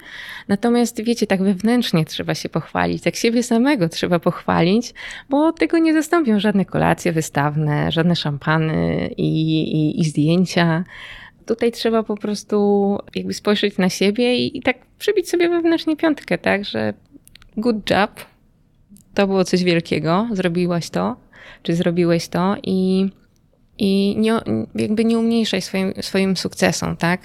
Natomiast 0.47 1.03
wiecie, 1.03 1.27
tak 1.27 1.43
wewnętrznie 1.43 2.05
trzeba 2.05 2.35
się 2.35 2.49
pochwalić, 2.49 3.03
tak 3.03 3.15
siebie 3.15 3.43
samego 3.43 3.89
trzeba 3.89 4.19
pochwalić, 4.19 4.93
bo 5.29 5.51
tego 5.51 5.77
nie 5.77 5.93
zastąpią 5.93 6.39
żadne 6.39 6.65
kolacje 6.65 7.11
wystawne, 7.11 7.91
żadne 7.91 8.15
szampany 8.15 9.09
i, 9.17 9.61
i, 9.61 10.01
i 10.01 10.05
zdjęcia. 10.05 10.83
Tutaj 11.45 11.71
trzeba 11.71 12.03
po 12.03 12.17
prostu 12.17 12.97
jakby 13.15 13.33
spojrzeć 13.33 13.77
na 13.77 13.89
siebie 13.89 14.37
i, 14.37 14.57
i 14.57 14.61
tak 14.61 14.77
przybić 14.99 15.29
sobie 15.29 15.49
wewnętrznie 15.49 15.95
piątkę, 15.95 16.37
tak, 16.37 16.65
że 16.65 16.93
good 17.57 17.89
job, 17.89 18.25
to 19.13 19.27
było 19.27 19.43
coś 19.43 19.63
wielkiego, 19.63 20.27
zrobiłaś 20.31 20.89
to, 20.89 21.15
czy 21.63 21.75
zrobiłeś 21.75 22.27
to 22.27 22.55
i, 22.63 23.09
i 23.77 24.15
nie, 24.17 24.39
jakby 24.75 25.05
nie 25.05 25.19
umniejszaj 25.19 25.61
swoim, 25.61 25.93
swoim 26.01 26.37
sukcesom, 26.37 26.97
tak? 26.97 27.21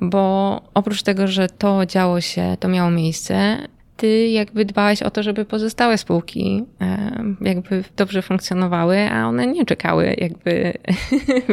Bo 0.00 0.62
oprócz 0.74 1.02
tego, 1.02 1.26
że 1.26 1.48
to 1.48 1.86
działo 1.86 2.20
się, 2.20 2.56
to 2.60 2.68
miało 2.68 2.90
miejsce, 2.90 3.58
ty 3.98 4.28
jakby 4.28 4.64
dbałaś 4.64 5.02
o 5.02 5.10
to, 5.10 5.22
żeby 5.22 5.44
pozostałe 5.44 5.98
spółki 5.98 6.64
jakby 7.40 7.84
dobrze 7.96 8.22
funkcjonowały, 8.22 9.10
a 9.10 9.28
one 9.28 9.46
nie 9.46 9.64
czekały 9.64 10.14
jakby 10.18 10.72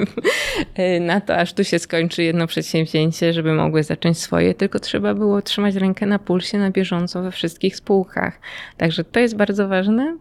na 1.12 1.22
to, 1.22 1.38
aż 1.38 1.54
tu 1.54 1.64
się 1.64 1.80
skończy 1.80 2.24
jedno 2.24 2.48
przedsięwzięcie, 2.48 3.34
żeby 3.34 3.54
mogły 3.54 3.84
zacząć 3.84 4.18
swoje, 4.18 4.54
tylko 4.54 4.80
trzeba 4.80 5.14
było 5.14 5.42
trzymać 5.42 5.76
rękę 5.76 6.06
na 6.06 6.20
pulsie 6.20 6.58
na 6.58 6.72
bieżąco 6.72 7.22
we 7.22 7.32
wszystkich 7.32 7.76
spółkach. 7.76 8.40
Także 8.78 9.04
to 9.04 9.20
jest 9.20 9.36
bardzo 9.36 9.68
ważne 9.68 10.18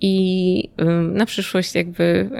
i 0.00 0.68
na 1.12 1.26
przyszłość 1.26 1.74
jakby 1.74 2.30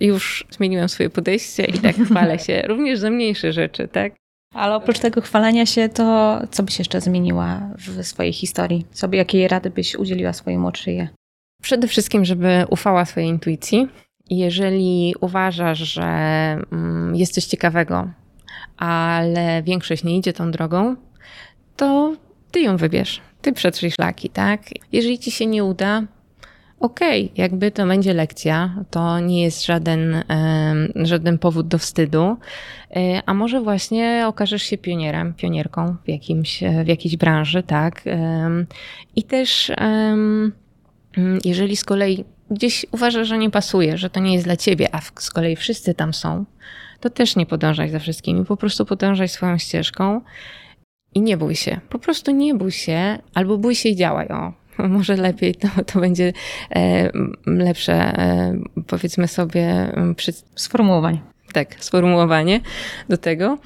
już 0.00 0.46
zmieniłam 0.50 0.88
swoje 0.88 1.10
podejście 1.10 1.64
i 1.64 1.78
tak 1.78 1.96
chwalę 1.96 2.38
się 2.38 2.62
również 2.68 2.98
za 2.98 3.10
mniejsze 3.10 3.52
rzeczy, 3.52 3.88
tak? 3.88 4.21
Ale 4.52 4.76
oprócz 4.76 4.98
tego 4.98 5.20
chwalenia 5.20 5.66
się, 5.66 5.88
to 5.88 6.38
co 6.50 6.62
byś 6.62 6.78
jeszcze 6.78 7.00
zmieniła 7.00 7.60
w 7.78 8.04
swojej 8.04 8.32
historii? 8.32 8.86
Co 8.92 9.08
jakiej 9.12 9.48
rady 9.48 9.70
byś 9.70 9.96
udzieliła 9.96 10.32
swojej 10.32 10.58
młodszej? 10.58 11.08
Przede 11.62 11.88
wszystkim, 11.88 12.24
żeby 12.24 12.64
ufała 12.70 13.04
swojej 13.04 13.28
intuicji. 13.28 13.88
Jeżeli 14.30 15.14
uważasz, 15.20 15.78
że 15.78 16.02
mm, 16.72 17.16
jest 17.16 17.34
coś 17.34 17.44
ciekawego, 17.44 18.10
ale 18.76 19.62
większość 19.62 20.04
nie 20.04 20.16
idzie 20.16 20.32
tą 20.32 20.50
drogą, 20.50 20.96
to 21.76 22.16
ty 22.50 22.60
ją 22.60 22.76
wybierz. 22.76 23.20
Ty 23.42 23.52
przetrzyj 23.52 23.90
szlaki, 23.90 24.30
tak? 24.30 24.62
Jeżeli 24.92 25.18
ci 25.18 25.30
się 25.30 25.46
nie 25.46 25.64
uda, 25.64 26.02
okej, 26.82 27.24
okay, 27.24 27.42
jakby 27.42 27.70
to 27.70 27.86
będzie 27.86 28.14
lekcja, 28.14 28.84
to 28.90 29.20
nie 29.20 29.42
jest 29.42 29.66
żaden, 29.66 30.24
żaden 30.94 31.38
powód 31.38 31.68
do 31.68 31.78
wstydu, 31.78 32.36
e, 32.96 33.22
a 33.26 33.34
może 33.34 33.60
właśnie 33.60 34.24
okażesz 34.26 34.62
się 34.62 34.78
pionierem, 34.78 35.34
pionierką 35.34 35.96
w, 36.04 36.08
jakimś, 36.08 36.62
w 36.84 36.88
jakiejś 36.88 37.16
branży, 37.16 37.62
tak? 37.62 38.04
I 39.16 39.22
też 39.22 39.72
jeżeli 41.44 41.76
z 41.76 41.84
kolei 41.84 42.24
gdzieś 42.50 42.86
uważasz, 42.92 43.28
że 43.28 43.38
nie 43.38 43.50
pasuje, 43.50 43.98
że 43.98 44.10
to 44.10 44.20
nie 44.20 44.32
jest 44.32 44.44
dla 44.44 44.56
ciebie, 44.56 44.94
a 44.94 45.00
z 45.00 45.30
kolei 45.30 45.56
wszyscy 45.56 45.94
tam 45.94 46.14
są, 46.14 46.44
to 47.00 47.10
też 47.10 47.36
nie 47.36 47.46
podążaj 47.46 47.90
za 47.90 47.98
wszystkimi, 47.98 48.44
po 48.44 48.56
prostu 48.56 48.86
podążaj 48.86 49.28
swoją 49.28 49.58
ścieżką 49.58 50.20
i 51.14 51.20
nie 51.20 51.36
bój 51.36 51.56
się. 51.56 51.80
Po 51.88 51.98
prostu 51.98 52.30
nie 52.30 52.54
bój 52.54 52.72
się, 52.72 53.18
albo 53.34 53.58
bój 53.58 53.74
się 53.74 53.88
i 53.88 53.96
działaj. 53.96 54.28
O, 54.28 54.52
może 54.88 55.16
lepiej 55.16 55.54
to, 55.54 55.68
to 55.86 56.00
będzie 56.00 56.32
e, 56.70 57.10
lepsze, 57.46 57.94
e, 57.94 58.54
powiedzmy 58.86 59.28
sobie, 59.28 59.92
przy... 60.16 60.32
sformułowanie. 60.54 61.20
Tak, 61.52 61.76
sformułowanie 61.78 62.60
do 63.08 63.16
tego, 63.16 63.58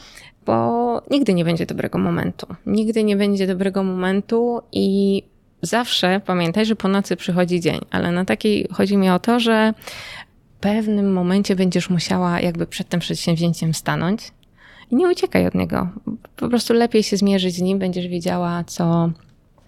bo 0.47 1.03
nigdy 1.11 1.35
nie 1.35 1.45
będzie 1.45 1.66
dobrego 1.66 1.99
momentu. 1.99 2.47
Nigdy 2.66 3.05
nie 3.05 3.16
będzie 3.16 3.47
dobrego 3.47 3.83
momentu 3.83 4.61
i 4.73 5.23
zawsze 5.62 6.21
pamiętaj, 6.27 6.66
że 6.66 6.77
po 6.77 6.88
nocy 6.88 7.16
przychodzi 7.16 7.61
dzień, 7.61 7.81
ale 7.90 8.12
na 8.12 8.25
takiej 8.25 8.69
chodzi 8.73 8.97
mi 8.97 9.11
o 9.11 9.19
to, 9.19 9.40
że 9.40 9.75
w 10.57 10.61
pewnym 10.61 11.12
momencie 11.12 11.57
będziesz 11.57 11.90
musiała 11.90 12.40
jakby 12.40 12.66
przed 12.66 12.88
tym 12.88 13.01
przedsięwzięciem 13.01 13.75
stanąć 13.75 14.33
i 14.90 14.97
nie 14.97 15.09
uciekaj 15.09 15.47
od 15.47 15.55
niego. 15.55 15.88
Po 16.37 16.49
prostu 16.49 16.75
lepiej 16.75 17.03
się 17.03 17.16
zmierzyć 17.16 17.55
z 17.55 17.61
nim, 17.61 17.79
będziesz 17.79 18.09
wiedziała, 18.09 18.64
co, 18.64 19.11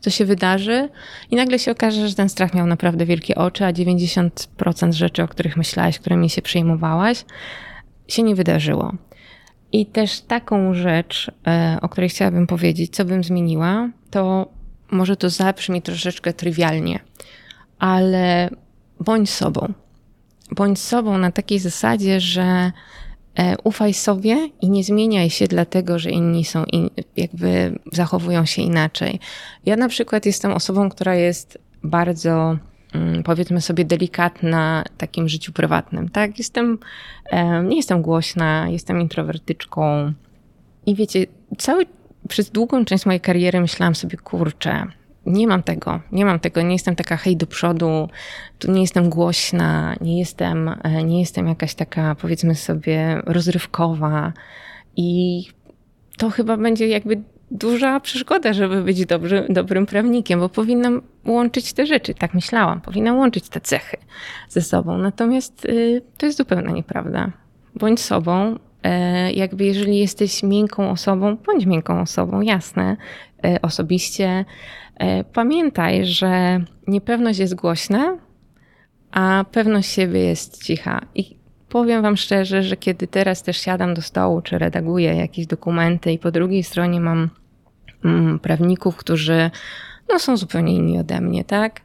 co 0.01 0.11
się 0.11 0.25
wydarzy, 0.25 0.89
i 1.31 1.37
nagle 1.37 1.59
się 1.59 1.71
okaże, 1.71 2.09
że 2.09 2.15
ten 2.15 2.29
strach 2.29 2.55
miał 2.55 2.67
naprawdę 2.67 3.07
wielkie 3.07 3.35
oczy, 3.35 3.65
a 3.65 3.73
90% 3.73 4.93
rzeczy, 4.93 5.23
o 5.23 5.29
których 5.29 5.57
myślałaś, 5.57 5.99
którymi 5.99 6.31
się 6.31 6.43
przejmowałaś, 6.43 7.25
się 8.09 8.23
nie 8.23 8.35
wydarzyło. 8.35 8.93
I 9.73 9.87
też 9.87 10.21
taką 10.21 10.75
rzecz, 10.75 11.31
e, 11.47 11.79
o 11.83 11.89
której 11.89 12.11
chciałabym 12.11 12.47
powiedzieć, 12.47 12.97
co 12.97 13.05
bym 13.05 13.25
zmieniła, 13.25 13.89
to 14.11 14.49
może 14.91 15.17
to 15.17 15.31
zabrzmi 15.31 15.83
troszeczkę 15.83 16.33
trywialnie, 16.33 16.99
ale 17.79 18.51
bądź 19.01 19.31
sobą. 19.31 19.73
Bądź 20.51 20.79
sobą 20.79 21.19
na 21.19 21.33
takiej 21.33 21.59
zasadzie, 21.59 22.21
że 22.21 22.73
ufaj 23.65 23.95
sobie 23.95 24.49
i 24.61 24.71
nie 24.71 24.85
zmieniaj 24.85 25.31
się 25.31 25.47
dlatego, 25.47 25.99
że 25.99 26.11
inni 26.11 26.45
są, 26.45 26.65
in, 26.65 26.91
jakby 27.17 27.79
zachowują 27.93 28.45
się 28.45 28.63
inaczej. 28.63 29.21
Ja 29.67 29.77
na 29.77 29.89
przykład 29.89 30.27
jestem 30.27 30.53
osobą, 30.53 30.89
która 30.89 31.15
jest 31.15 31.59
bardzo, 31.83 32.59
mm, 32.95 33.23
powiedzmy 33.23 33.61
sobie, 33.61 33.85
delikatna 33.85 34.85
w 34.95 34.97
takim 34.97 35.29
życiu 35.29 35.53
prywatnym, 35.53 36.09
tak? 36.09 36.39
Jestem, 36.39 36.79
e, 37.31 37.63
nie 37.63 37.77
jestem 37.77 38.03
głośna, 38.03 38.69
jestem 38.69 39.01
introwertyczką 39.01 40.13
i 40.87 40.95
wiecie, 40.95 41.27
cały, 41.59 41.87
przez 42.29 42.51
długą 42.51 42.85
część 42.85 43.07
mojej 43.07 43.21
kariery 43.21 43.61
myślałam 43.61 43.95
sobie, 43.95 44.17
kurczę, 44.17 44.87
nie 45.29 45.47
mam 45.47 45.63
tego, 45.63 46.01
nie 46.13 46.25
mam 46.25 46.41
tego, 46.41 46.63
nie 46.63 46.73
jestem 46.73 46.97
taka 46.97 47.17
hej 47.17 47.37
do 47.37 47.47
przodu, 47.47 48.09
tu 48.59 48.73
nie 48.73 48.81
jestem 48.81 49.09
głośna, 49.09 49.97
nie 50.01 50.19
jestem, 50.19 50.69
e, 50.83 51.05
nie 51.05 51.21
jestem 51.21 51.49
jakaś 51.49 51.75
taka, 51.75 52.15
powiedzmy 52.15 52.55
sobie, 52.55 53.23
rozrywkowa 53.27 54.33
i 54.97 55.43
to 56.19 56.31
chyba 56.31 56.57
będzie 56.57 56.89
jakby 56.89 57.23
duża 57.51 58.01
przeszkoda, 58.01 58.53
żeby 58.53 58.83
być 58.83 59.07
dobry, 59.07 59.47
dobrym 59.49 59.87
prawnikiem, 59.87 60.41
bo 60.41 60.49
powinnam 60.49 61.03
łączyć 61.27 61.73
te 61.73 61.87
rzeczy, 61.87 62.15
tak 62.15 62.35
myślałam, 62.35 62.81
powinnam 62.81 63.19
łączyć 63.19 63.49
te 63.49 63.61
cechy 63.61 63.97
ze 64.49 64.61
sobą. 64.61 64.99
Natomiast 64.99 65.65
y, 65.65 66.03
to 66.19 66.27
jest 66.27 66.39
zupełnie 66.39 66.73
nieprawda. 66.73 67.31
Bądź 67.75 68.01
sobą, 68.01 68.59
e, 68.83 69.33
jakby 69.33 69.65
jeżeli 69.65 69.99
jesteś 69.99 70.43
miękką 70.43 70.91
osobą, 70.91 71.37
bądź 71.47 71.67
miękką 71.67 72.01
osobą, 72.01 72.41
jasne, 72.41 72.97
e, 73.45 73.63
osobiście, 73.63 74.45
pamiętaj, 75.33 76.07
że 76.07 76.61
niepewność 76.87 77.39
jest 77.39 77.55
głośna, 77.55 78.17
a 79.11 79.45
pewność 79.53 79.91
siebie 79.91 80.21
jest 80.21 80.65
cicha. 80.65 81.01
I 81.15 81.37
powiem 81.69 82.03
Wam 82.03 82.17
szczerze, 82.17 82.63
że 82.63 82.77
kiedy 82.77 83.07
teraz 83.07 83.43
też 83.43 83.61
siadam 83.61 83.95
do 83.95 84.03
stołu, 84.03 84.43
czy 84.43 84.59
redaguję 84.59 85.15
jakieś 85.15 85.47
dokumenty, 85.47 86.13
i 86.13 86.19
po 86.19 86.31
drugiej 86.31 86.63
stronie 86.63 87.01
mam 87.01 87.31
mm, 88.05 88.39
prawników, 88.39 88.97
którzy 88.97 89.51
no, 90.09 90.19
są 90.19 90.37
zupełnie 90.37 90.75
inni 90.75 90.99
ode 90.99 91.21
mnie, 91.21 91.45
tak? 91.45 91.81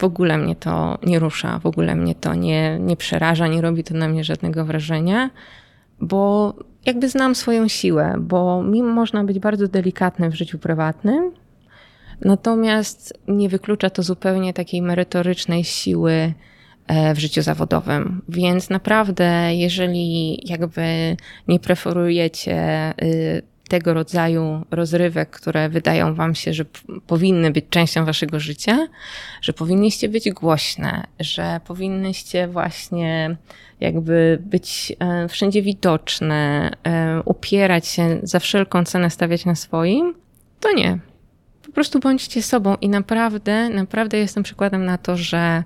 W 0.00 0.04
ogóle 0.04 0.38
mnie 0.38 0.56
to 0.56 0.98
nie 1.02 1.18
rusza, 1.18 1.58
w 1.58 1.66
ogóle 1.66 1.94
mnie 1.94 2.14
to 2.14 2.34
nie, 2.34 2.78
nie 2.78 2.96
przeraża, 2.96 3.46
nie 3.46 3.60
robi 3.60 3.84
to 3.84 3.94
na 3.94 4.08
mnie 4.08 4.24
żadnego 4.24 4.64
wrażenia, 4.64 5.30
bo 6.00 6.54
jakby 6.86 7.08
znam 7.08 7.34
swoją 7.34 7.68
siłę, 7.68 8.14
bo 8.20 8.62
mimo 8.62 8.92
można 8.92 9.24
być 9.24 9.38
bardzo 9.38 9.68
delikatnym 9.68 10.30
w 10.30 10.34
życiu 10.34 10.58
prywatnym, 10.58 11.32
Natomiast 12.20 13.18
nie 13.28 13.48
wyklucza 13.48 13.90
to 13.90 14.02
zupełnie 14.02 14.52
takiej 14.52 14.82
merytorycznej 14.82 15.64
siły 15.64 16.32
e, 16.86 17.14
w 17.14 17.18
życiu 17.18 17.42
zawodowym. 17.42 18.22
Więc 18.28 18.70
naprawdę, 18.70 19.54
jeżeli 19.54 20.40
jakby 20.48 21.16
nie 21.48 21.60
preferujecie 21.60 22.94
y, 23.02 23.42
tego 23.68 23.94
rodzaju 23.94 24.64
rozrywek, 24.70 25.30
które 25.30 25.68
wydają 25.68 26.14
wam 26.14 26.34
się, 26.34 26.52
że 26.52 26.64
powinny 27.06 27.50
być 27.50 27.64
częścią 27.70 28.04
waszego 28.04 28.40
życia, 28.40 28.88
że 29.42 29.52
powinniście 29.52 30.08
być 30.08 30.30
głośne, 30.30 31.06
że 31.20 31.60
powinnyście 31.66 32.48
właśnie 32.48 33.36
jakby 33.80 34.38
być 34.40 34.96
e, 34.98 35.28
wszędzie 35.28 35.62
widoczne, 35.62 36.70
e, 36.84 37.22
upierać 37.24 37.86
się, 37.86 38.20
za 38.22 38.38
wszelką 38.38 38.84
cenę 38.84 39.10
stawiać 39.10 39.44
na 39.44 39.54
swoim, 39.54 40.14
to 40.60 40.72
nie 40.72 40.98
prostu 41.74 41.98
bądźcie 41.98 42.42
sobą 42.42 42.76
i 42.80 42.88
naprawdę, 42.88 43.68
naprawdę 43.68 44.18
jestem 44.18 44.42
przykładem 44.42 44.84
na 44.84 44.98
to, 44.98 45.16
że 45.16 45.64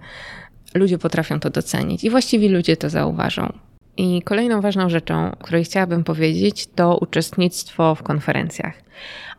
ludzie 0.74 0.98
potrafią 0.98 1.40
to 1.40 1.50
docenić 1.50 2.04
i 2.04 2.10
właściwie 2.10 2.48
ludzie 2.48 2.76
to 2.76 2.90
zauważą. 2.90 3.52
I 3.96 4.22
kolejną 4.22 4.60
ważną 4.60 4.88
rzeczą, 4.88 5.30
o 5.32 5.36
której 5.36 5.64
chciałabym 5.64 6.04
powiedzieć, 6.04 6.66
to 6.66 6.98
uczestnictwo 6.98 7.94
w 7.94 8.02
konferencjach. 8.02 8.74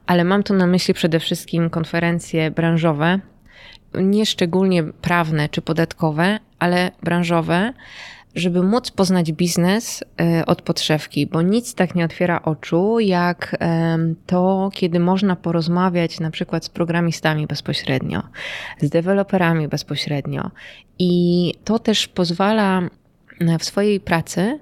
Ale 0.05 0.24
mam 0.24 0.43
tu 0.43 0.53
na 0.53 0.67
myśli 0.67 0.93
przede 0.93 1.20
wszystkim 1.20 1.70
konferencje 1.70 2.51
branżowe, 2.51 3.20
nie 3.93 4.26
szczególnie 4.26 4.84
prawne 4.84 5.49
czy 5.49 5.61
podatkowe, 5.61 6.39
ale 6.59 6.91
branżowe, 7.03 7.74
żeby 8.36 8.63
móc 8.63 8.91
poznać 8.91 9.32
biznes 9.32 10.03
e, 10.21 10.45
od 10.45 10.61
podszewki, 10.61 11.27
bo 11.27 11.41
nic 11.41 11.73
tak 11.73 11.95
nie 11.95 12.05
otwiera 12.05 12.41
oczu, 12.41 12.99
jak 12.99 13.57
to, 14.25 14.69
kiedy 14.73 14.99
można 14.99 15.36
porozmawiać 15.36 16.19
na 16.19 16.32
przykład 16.32 16.65
z 16.65 16.69
programistami 16.69 17.47
bezpośrednio, 17.47 18.23
z 18.82 18.89
deweloperami 18.89 19.67
bezpośrednio. 19.67 20.51
I 20.99 21.53
to 21.63 21.80
też 21.80 22.07
pozwala 22.07 22.82
w 23.59 23.63
swojej 23.63 23.99
pracy 23.99 24.59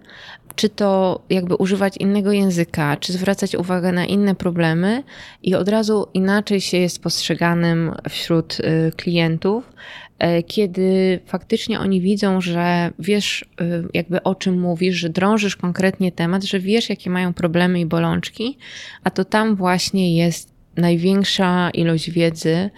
czy 0.58 0.70
to 0.70 1.22
jakby 1.30 1.56
używać 1.56 1.98
innego 1.98 2.32
języka, 2.32 2.98
czy 2.98 3.14
zwracać 3.14 3.56
uwagę 3.56 3.92
na 3.92 4.06
inne 4.06 4.36
problemy 4.36 5.04
i 5.44 5.56
od 5.56 5.70
razu 5.70 6.08
inaczej 6.14 6.62
się 6.62 6.78
jest 6.78 7.04
postrzeganym 7.04 7.92
wśród 8.10 8.60
y, 8.60 8.92
klientów, 8.96 9.74
e, 10.20 10.44
kiedy 10.44 11.20
faktycznie 11.26 11.80
oni 11.80 12.02
widzą, 12.02 12.42
że 12.42 12.92
wiesz 13.00 13.46
jakby 13.94 14.24
o 14.24 14.36
czym 14.36 14.60
mówisz, 14.60 14.96
że 14.96 15.10
drążysz 15.10 15.56
konkretnie 15.56 16.12
temat, 16.12 16.44
że 16.44 16.60
wiesz 16.60 16.90
jakie 16.90 17.10
mają 17.10 17.34
problemy 17.34 17.80
i 17.80 17.86
bolączki, 17.86 18.58
a 19.04 19.10
to 19.10 19.26
tam 19.26 19.56
właśnie 19.56 20.16
jest 20.16 20.54
największa 20.78 21.70
ilość 21.70 22.12
wiedzy, 22.12 22.70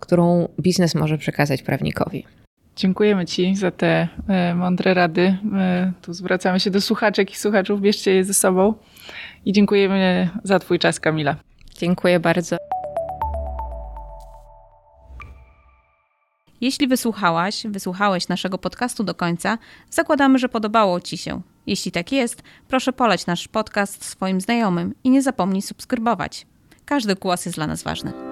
którą 0.00 0.48
biznes 0.60 0.94
może 0.94 1.18
przekazać 1.18 1.62
prawnikowi. 1.62 2.37
Dziękujemy 2.78 3.26
Ci 3.26 3.56
za 3.56 3.70
te 3.70 4.08
e, 4.28 4.54
mądre 4.54 4.94
rady. 4.94 5.38
E, 5.54 5.92
tu 6.02 6.14
zwracamy 6.14 6.60
się 6.60 6.70
do 6.70 6.80
słuchaczek 6.80 7.32
i 7.32 7.36
słuchaczów, 7.36 7.80
bierzcie 7.80 8.14
je 8.14 8.24
ze 8.24 8.34
sobą. 8.34 8.74
I 9.44 9.52
dziękujemy 9.52 10.30
za 10.44 10.58
Twój 10.58 10.78
czas, 10.78 11.00
Kamila. 11.00 11.36
Dziękuję 11.78 12.20
bardzo. 12.20 12.56
Jeśli 16.60 16.88
wysłuchałaś, 16.88 17.62
wysłuchałeś 17.68 18.28
naszego 18.28 18.58
podcastu 18.58 19.04
do 19.04 19.14
końca, 19.14 19.58
zakładamy, 19.90 20.38
że 20.38 20.48
podobało 20.48 21.00
Ci 21.00 21.18
się. 21.18 21.40
Jeśli 21.66 21.92
tak 21.92 22.12
jest, 22.12 22.42
proszę 22.68 22.92
poleć 22.92 23.26
nasz 23.26 23.48
podcast 23.48 24.04
swoim 24.04 24.40
znajomym 24.40 24.94
i 25.04 25.10
nie 25.10 25.22
zapomnij 25.22 25.62
subskrybować. 25.62 26.46
Każdy 26.84 27.14
głos 27.14 27.46
jest 27.46 27.58
dla 27.58 27.66
nas 27.66 27.82
ważny. 27.82 28.27